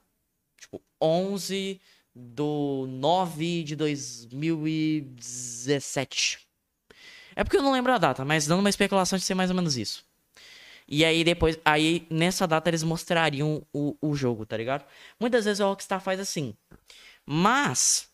Tipo, 0.59 0.83
11 1.01 1.81
do 2.15 2.87
9 2.89 3.65
de 3.65 3.77
2017. 3.77 6.39
É 7.35 7.43
porque 7.45 7.57
eu 7.57 7.63
não 7.63 7.73
lembro 7.73 7.93
a 7.93 7.99
data, 7.99 8.25
mas 8.25 8.47
dando 8.47 8.61
uma 8.61 8.71
especulação 8.71 9.19
de 9.19 9.25
ser 9.25 9.35
mais 9.35 9.51
ou 9.51 9.57
menos 9.57 9.77
isso. 9.77 10.05
E 10.91 11.05
aí 11.05 11.23
depois, 11.23 11.57
aí 11.65 12.05
nessa 12.11 12.49
data 12.49 12.69
eles 12.69 12.83
mostrariam 12.83 13.65
o, 13.73 13.97
o 14.03 14.15
jogo, 14.17 14.45
tá 14.45 14.57
ligado? 14.57 14.85
Muitas 15.21 15.45
vezes 15.45 15.61
o 15.61 15.69
Rockstar 15.69 16.01
faz 16.01 16.19
assim. 16.19 16.53
Mas 17.25 18.11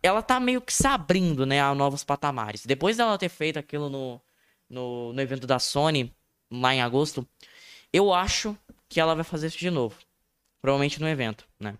ela 0.00 0.22
tá 0.22 0.38
meio 0.38 0.60
que 0.60 0.72
se 0.72 0.86
abrindo, 0.86 1.44
né, 1.44 1.60
a 1.60 1.74
novos 1.74 2.04
patamares. 2.04 2.64
Depois 2.64 2.96
dela 2.96 3.18
ter 3.18 3.28
feito 3.28 3.58
aquilo 3.58 3.90
no, 3.90 4.20
no, 4.68 5.12
no 5.12 5.20
evento 5.20 5.48
da 5.48 5.58
Sony, 5.58 6.14
lá 6.50 6.72
em 6.72 6.80
agosto, 6.80 7.26
eu 7.92 8.14
acho 8.14 8.56
que 8.88 9.00
ela 9.00 9.14
vai 9.16 9.24
fazer 9.24 9.48
isso 9.48 9.58
de 9.58 9.70
novo. 9.70 9.96
Provavelmente 10.62 11.00
no 11.00 11.08
evento, 11.08 11.44
né? 11.58 11.76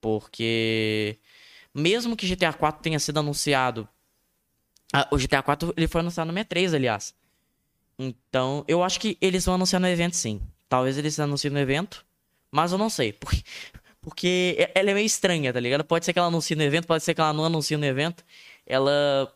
Porque 0.00 1.18
mesmo 1.72 2.16
que 2.16 2.26
GTA 2.26 2.52
4 2.52 2.82
tenha 2.82 2.98
sido 2.98 3.20
anunciado, 3.20 3.88
o 5.10 5.16
GTA 5.16 5.42
4 5.42 5.72
ele 5.76 5.86
foi 5.86 6.00
anunciado 6.00 6.26
no 6.26 6.32
63, 6.32 6.74
aliás. 6.74 7.14
Então, 7.98 8.64
eu 8.66 8.82
acho 8.82 8.98
que 9.00 9.16
eles 9.20 9.44
vão 9.44 9.54
anunciar 9.54 9.80
no 9.80 9.88
evento 9.88 10.16
sim. 10.16 10.40
Talvez 10.68 10.98
eles 10.98 11.18
anunciem 11.20 11.52
no 11.52 11.58
evento, 11.58 12.04
mas 12.50 12.72
eu 12.72 12.78
não 12.78 12.90
sei, 12.90 13.12
porque 13.14 13.42
porque 14.04 14.70
ela 14.74 14.90
é 14.90 14.94
meio 14.94 15.06
estranha, 15.06 15.50
tá 15.50 15.58
ligado? 15.58 15.82
Pode 15.82 16.04
ser 16.04 16.12
que 16.12 16.18
ela 16.18 16.28
anuncie 16.28 16.54
no 16.54 16.62
evento, 16.62 16.86
pode 16.86 17.02
ser 17.02 17.14
que 17.14 17.22
ela 17.22 17.32
não 17.32 17.46
anuncie 17.46 17.74
no 17.74 17.86
evento. 17.86 18.22
Ela 18.66 19.32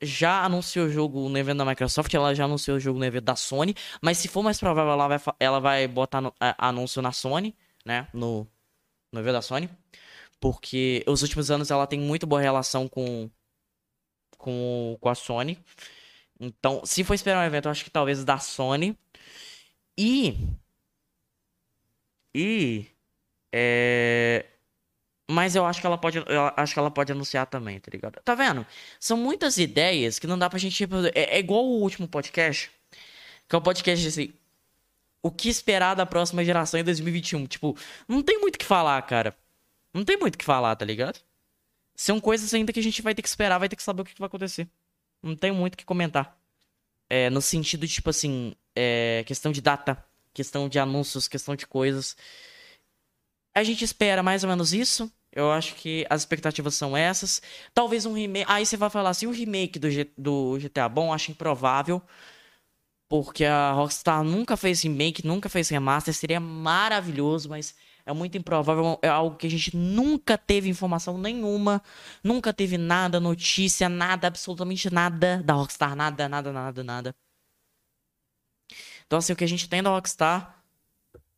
já 0.00 0.44
anunciou 0.44 0.86
o 0.86 0.90
jogo 0.90 1.28
no 1.28 1.36
evento 1.36 1.58
da 1.58 1.64
Microsoft, 1.66 2.12
ela 2.14 2.34
já 2.34 2.46
anunciou 2.46 2.78
o 2.78 2.80
jogo 2.80 2.98
no 2.98 3.04
evento 3.04 3.24
da 3.24 3.36
Sony, 3.36 3.74
mas 4.00 4.16
se 4.16 4.28
for 4.28 4.42
mais 4.42 4.58
provável, 4.58 4.92
ela 4.92 5.08
vai, 5.08 5.20
ela 5.38 5.60
vai 5.60 5.86
botar 5.86 6.22
no, 6.22 6.34
anúncio 6.58 7.02
na 7.02 7.12
Sony, 7.12 7.54
né? 7.84 8.08
No, 8.14 8.48
no 9.12 9.20
evento 9.20 9.34
da 9.34 9.42
Sony. 9.42 9.68
Porque 10.40 11.04
os 11.06 11.20
últimos 11.20 11.50
anos 11.50 11.70
ela 11.70 11.86
tem 11.86 12.00
muito 12.00 12.26
boa 12.26 12.40
relação 12.40 12.88
com, 12.88 13.30
com, 14.38 14.96
com 14.98 15.08
a 15.10 15.14
Sony. 15.14 15.58
Então, 16.42 16.84
se 16.84 17.04
for 17.04 17.14
esperar 17.14 17.40
um 17.40 17.46
evento, 17.46 17.66
eu 17.66 17.70
acho 17.70 17.84
que 17.84 17.90
talvez 17.90 18.24
da 18.24 18.36
Sony. 18.38 18.98
E. 19.96 20.36
E. 22.34 22.86
É... 23.52 24.46
Mas 25.30 25.54
eu 25.54 25.64
acho 25.64 25.80
que 25.80 25.86
ela 25.86 25.96
pode. 25.96 26.18
Eu 26.18 26.52
acho 26.56 26.72
que 26.74 26.78
ela 26.80 26.90
pode 26.90 27.12
anunciar 27.12 27.46
também, 27.46 27.78
tá 27.78 27.90
ligado? 27.92 28.20
Tá 28.24 28.34
vendo? 28.34 28.66
São 28.98 29.16
muitas 29.16 29.56
ideias 29.56 30.18
que 30.18 30.26
não 30.26 30.36
dá 30.38 30.50
pra 30.50 30.58
gente. 30.58 30.76
Tipo, 30.76 30.96
é, 31.14 31.36
é 31.36 31.38
igual 31.38 31.64
o 31.64 31.80
último 31.80 32.08
podcast. 32.08 32.72
Que 33.48 33.54
é 33.54 33.58
o 33.58 33.62
podcast 33.62 34.06
assim. 34.08 34.34
O 35.22 35.30
que 35.30 35.48
esperar 35.48 35.94
da 35.94 36.04
próxima 36.04 36.44
geração 36.44 36.80
em 36.80 36.84
2021? 36.84 37.46
Tipo, 37.46 37.76
não 38.08 38.22
tem 38.22 38.40
muito 38.40 38.56
o 38.56 38.58
que 38.58 38.64
falar, 38.64 39.00
cara. 39.02 39.36
Não 39.94 40.04
tem 40.04 40.16
muito 40.18 40.34
o 40.34 40.38
que 40.38 40.44
falar, 40.44 40.74
tá 40.76 40.84
ligado? 40.84 41.20
São 41.94 42.20
coisas 42.20 42.52
ainda 42.54 42.72
que 42.72 42.80
a 42.80 42.82
gente 42.82 43.02
vai 43.02 43.14
ter 43.14 43.22
que 43.22 43.28
esperar, 43.28 43.58
vai 43.58 43.68
ter 43.68 43.76
que 43.76 43.82
saber 43.82 44.02
o 44.02 44.04
que 44.04 44.18
vai 44.18 44.26
acontecer. 44.26 44.68
Não 45.22 45.36
tem 45.36 45.52
muito 45.52 45.74
o 45.74 45.76
que 45.76 45.84
comentar. 45.84 46.36
É, 47.08 47.30
no 47.30 47.42
sentido 47.42 47.86
de, 47.86 47.92
tipo 47.94 48.10
assim, 48.10 48.54
é, 48.74 49.22
questão 49.26 49.52
de 49.52 49.60
data 49.60 50.02
questão 50.32 50.68
de 50.68 50.78
anúncios, 50.78 51.28
questão 51.28 51.54
de 51.54 51.66
coisas. 51.66 52.16
A 53.54 53.62
gente 53.62 53.84
espera 53.84 54.22
mais 54.22 54.42
ou 54.42 54.50
menos 54.50 54.72
isso. 54.72 55.12
Eu 55.30 55.50
acho 55.50 55.74
que 55.76 56.06
as 56.10 56.22
expectativas 56.22 56.74
são 56.74 56.96
essas. 56.96 57.40
Talvez 57.74 58.06
um 58.06 58.12
remake. 58.14 58.46
Aí 58.48 58.66
você 58.66 58.76
vai 58.76 58.90
falar 58.90 59.10
assim: 59.10 59.26
o 59.26 59.30
remake 59.30 59.78
do, 59.78 59.90
G... 59.90 60.10
do 60.16 60.58
GTA 60.58 60.88
bom, 60.88 61.12
acho 61.12 61.30
improvável. 61.30 62.02
Porque 63.08 63.44
a 63.44 63.72
Rockstar 63.72 64.24
nunca 64.24 64.56
fez 64.56 64.82
remake, 64.82 65.26
nunca 65.26 65.48
fez 65.48 65.68
remaster. 65.68 66.14
Seria 66.14 66.40
maravilhoso, 66.40 67.48
mas 67.48 67.74
é 68.04 68.12
muito 68.12 68.36
improvável. 68.36 68.98
É 69.02 69.08
algo 69.08 69.36
que 69.36 69.46
a 69.46 69.50
gente 69.50 69.76
nunca 69.76 70.36
teve 70.36 70.68
informação 70.68 71.16
nenhuma. 71.16 71.82
Nunca 72.22 72.52
teve 72.52 72.76
nada, 72.76 73.20
notícia, 73.20 73.88
nada, 73.88 74.26
absolutamente 74.26 74.92
nada 74.92 75.42
da 75.44 75.54
Rockstar. 75.54 75.94
Nada, 75.94 76.28
nada, 76.28 76.52
nada, 76.52 76.84
nada. 76.84 77.16
Então, 79.06 79.18
assim, 79.18 79.32
o 79.32 79.36
que 79.36 79.44
a 79.44 79.48
gente 79.48 79.68
tem 79.68 79.82
da 79.82 79.90
Rockstar 79.90 80.62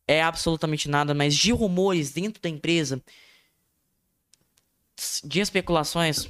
é 0.07 0.21
absolutamente 0.21 0.89
nada, 0.89 1.13
mas 1.13 1.35
de 1.35 1.51
rumores 1.51 2.11
dentro 2.11 2.41
da 2.41 2.49
empresa, 2.49 3.01
de 5.23 5.39
especulações, 5.39 6.29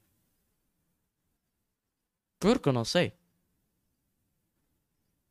Juro 2.44 2.60
que 2.60 2.70
eu 2.70 2.74
não 2.74 2.86
sei. 2.86 3.14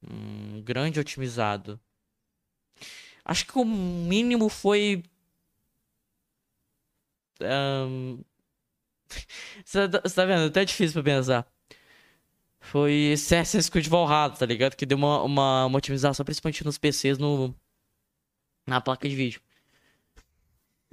Hum, 0.02 0.62
grande 0.62 0.98
otimizado. 1.00 1.80
Acho 3.24 3.46
que 3.46 3.58
o 3.58 3.64
mínimo 3.64 4.48
foi. 4.48 5.04
Um, 7.40 8.22
você 9.64 9.88
tá, 9.88 10.00
tá 10.00 10.24
vendo? 10.24 10.46
Até 10.46 10.62
é 10.62 10.64
difícil 10.64 11.02
pra 11.02 11.12
pensar. 11.12 11.46
Foi 12.60 13.12
Assassin's 13.14 13.68
Creed 13.68 13.88
Valhalla, 13.88 14.30
tá 14.30 14.46
ligado? 14.46 14.76
Que 14.76 14.86
deu 14.86 14.98
uma, 14.98 15.22
uma, 15.22 15.66
uma 15.66 15.78
otimização, 15.78 16.24
principalmente 16.24 16.64
nos 16.64 16.78
PCs, 16.78 17.18
no, 17.18 17.54
na 18.66 18.80
placa 18.80 19.08
de 19.08 19.16
vídeo. 19.16 19.40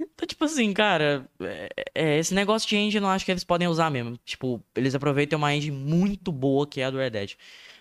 Então, 0.00 0.26
tipo 0.26 0.44
assim, 0.44 0.72
cara, 0.72 1.28
é, 1.40 1.68
é, 1.94 2.18
esse 2.18 2.32
negócio 2.32 2.68
de 2.68 2.76
engine 2.76 3.04
eu 3.04 3.10
acho 3.10 3.24
que 3.24 3.30
eles 3.32 3.44
podem 3.44 3.68
usar 3.68 3.90
mesmo. 3.90 4.16
Tipo, 4.24 4.62
eles 4.74 4.94
aproveitam 4.94 5.38
uma 5.38 5.54
engine 5.54 5.76
muito 5.76 6.30
boa 6.30 6.66
que 6.66 6.80
é 6.80 6.84
a 6.84 6.90
do 6.90 6.98
Red 6.98 7.10
Dead. 7.10 7.34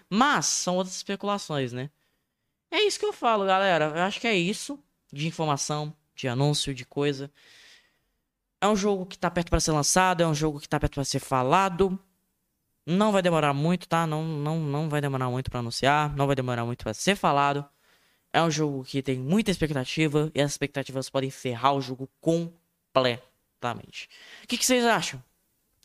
Mas, 0.10 0.46
são 0.48 0.76
outras 0.78 0.96
especulações, 0.96 1.74
né? 1.74 1.90
É 2.72 2.82
isso 2.84 3.00
que 3.00 3.06
eu 3.06 3.14
falo, 3.14 3.46
galera. 3.46 3.86
Eu 3.96 4.02
acho 4.04 4.20
que 4.20 4.28
é 4.28 4.36
isso 4.36 4.80
de 5.12 5.28
informação, 5.28 5.94
de 6.16 6.28
anúncio, 6.28 6.74
de 6.74 6.86
coisa. 6.86 7.32
É 8.60 8.68
um 8.68 8.76
jogo 8.76 9.06
que 9.06 9.18
tá 9.18 9.30
perto 9.30 9.50
para 9.50 9.60
ser 9.60 9.72
lançado, 9.72 10.22
é 10.24 10.28
um 10.28 10.34
jogo 10.34 10.60
que 10.60 10.68
tá 10.68 10.80
perto 10.80 10.96
para 10.96 11.04
ser 11.04 11.20
falado. 11.20 12.00
Não 12.86 13.12
vai 13.12 13.22
demorar 13.22 13.54
muito, 13.54 13.88
tá? 13.88 14.08
Não, 14.08 14.24
não, 14.24 14.60
não 14.60 14.90
vai 14.90 15.02
demorar 15.02 15.30
muito 15.30 15.52
para 15.52 15.60
anunciar, 15.60 16.16
não 16.16 16.26
vai 16.26 16.36
demorar 16.36 16.66
muito 16.66 16.84
para 16.84 16.94
ser 16.94 17.16
falado. 17.16 17.66
É 18.34 18.42
um 18.42 18.50
jogo 18.50 18.84
que 18.84 19.02
tem 19.02 19.18
muita 19.18 19.52
expectativa 19.52 20.32
e 20.34 20.42
as 20.42 20.52
expectativas 20.52 21.10
podem 21.10 21.30
ferrar 21.30 21.74
o 21.76 21.82
jogo 21.82 22.10
completamente. 22.20 24.10
O 24.44 24.48
que, 24.48 24.58
que 24.58 24.66
vocês 24.66 24.86
acham? 24.86 25.22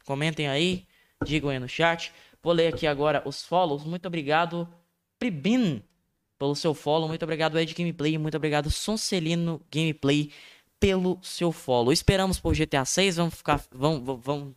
Comentem 0.05 0.49
aí, 0.49 0.87
digam 1.25 1.51
aí 1.51 1.59
no 1.59 1.69
chat. 1.69 2.13
Vou 2.43 2.53
ler 2.53 2.73
aqui 2.73 2.87
agora 2.87 3.23
os 3.25 3.45
follows. 3.45 3.85
Muito 3.85 4.07
obrigado, 4.07 4.69
Pribin, 5.19 5.83
pelo 6.39 6.55
seu 6.55 6.75
follow. 6.75 7.09
Muito 7.09 7.23
obrigado, 7.23 7.59
Ed 7.59 7.75
Gameplay. 7.75 8.19
Muito 8.19 8.37
obrigado, 8.37 8.71
Soncelino 8.71 9.61
Gameplay 9.71 10.33
pelo 10.83 11.17
seu 11.23 11.53
follow. 11.53 11.93
Esperamos 11.93 12.41
por 12.41 12.57
GTA 12.57 12.85
6, 12.85 13.15
vamos 13.15 13.35
ficar, 13.37 13.65
vamos, 13.71 14.21
vamos. 14.21 14.53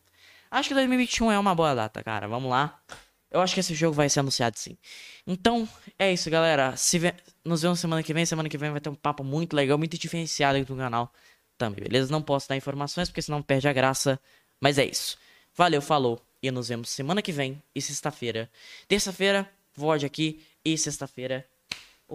Acho 0.49 0.69
que 0.69 0.73
2021 0.73 1.31
é 1.31 1.37
uma 1.37 1.53
boa 1.53 1.75
data, 1.75 2.01
cara. 2.03 2.27
Vamos 2.27 2.49
lá. 2.49 2.81
Eu 3.29 3.41
acho 3.41 3.53
que 3.53 3.59
esse 3.59 3.75
jogo 3.75 3.93
vai 3.93 4.09
ser 4.09 4.21
anunciado 4.21 4.57
sim. 4.57 4.75
Então, 5.27 5.69
é 5.99 6.11
isso, 6.11 6.27
galera. 6.31 6.75
Se. 6.75 6.99
Nos 7.43 7.61
vemos 7.61 7.79
semana 7.79 8.01
que 8.01 8.11
vem. 8.11 8.25
Semana 8.25 8.49
que 8.49 8.57
vem 8.57 8.71
vai 8.71 8.81
ter 8.81 8.89
um 8.89 8.95
papo 8.95 9.23
muito 9.23 9.55
legal, 9.55 9.77
muito 9.77 9.99
diferenciado 9.99 10.57
aqui 10.57 10.71
no 10.71 10.77
canal 10.77 11.13
também, 11.59 11.83
beleza? 11.83 12.11
Não 12.11 12.23
posso 12.23 12.49
dar 12.49 12.55
informações 12.55 13.07
porque 13.07 13.21
senão 13.21 13.43
perde 13.43 13.67
a 13.67 13.73
graça. 13.73 14.19
Mas 14.59 14.79
é 14.79 14.85
isso. 14.85 15.19
Valeu, 15.53 15.81
falou. 15.81 16.19
E 16.41 16.49
nos 16.49 16.69
vemos 16.69 16.89
semana 16.89 17.21
que 17.21 17.31
vem 17.31 17.61
e 17.75 17.79
sexta-feira. 17.79 18.49
Terça-feira, 18.87 19.47
VOD 19.75 20.07
aqui. 20.07 20.43
E 20.63 20.75
sexta-feira, 20.75 21.47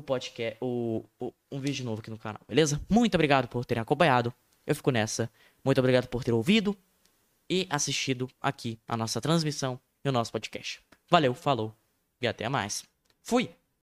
o 0.00 0.02
podcast, 0.02 0.56
o, 0.60 1.04
o, 1.18 1.32
um 1.52 1.60
vídeo 1.60 1.84
novo 1.84 2.00
aqui 2.00 2.10
no 2.10 2.18
canal, 2.18 2.40
beleza? 2.48 2.80
Muito 2.88 3.14
obrigado 3.14 3.48
por 3.48 3.64
terem 3.64 3.80
acompanhado. 3.80 4.34
Eu 4.66 4.74
fico 4.74 4.90
nessa. 4.90 5.30
Muito 5.64 5.78
obrigado 5.78 6.08
por 6.08 6.24
ter 6.24 6.32
ouvido 6.32 6.76
e 7.48 7.66
assistido 7.70 8.28
aqui 8.40 8.78
a 8.88 8.96
nossa 8.96 9.20
transmissão 9.20 9.78
e 10.04 10.08
o 10.08 10.12
nosso 10.12 10.32
podcast. 10.32 10.80
Valeu, 11.08 11.34
falou 11.34 11.74
e 12.20 12.26
até 12.26 12.48
mais. 12.48 12.84
Fui! 13.22 13.59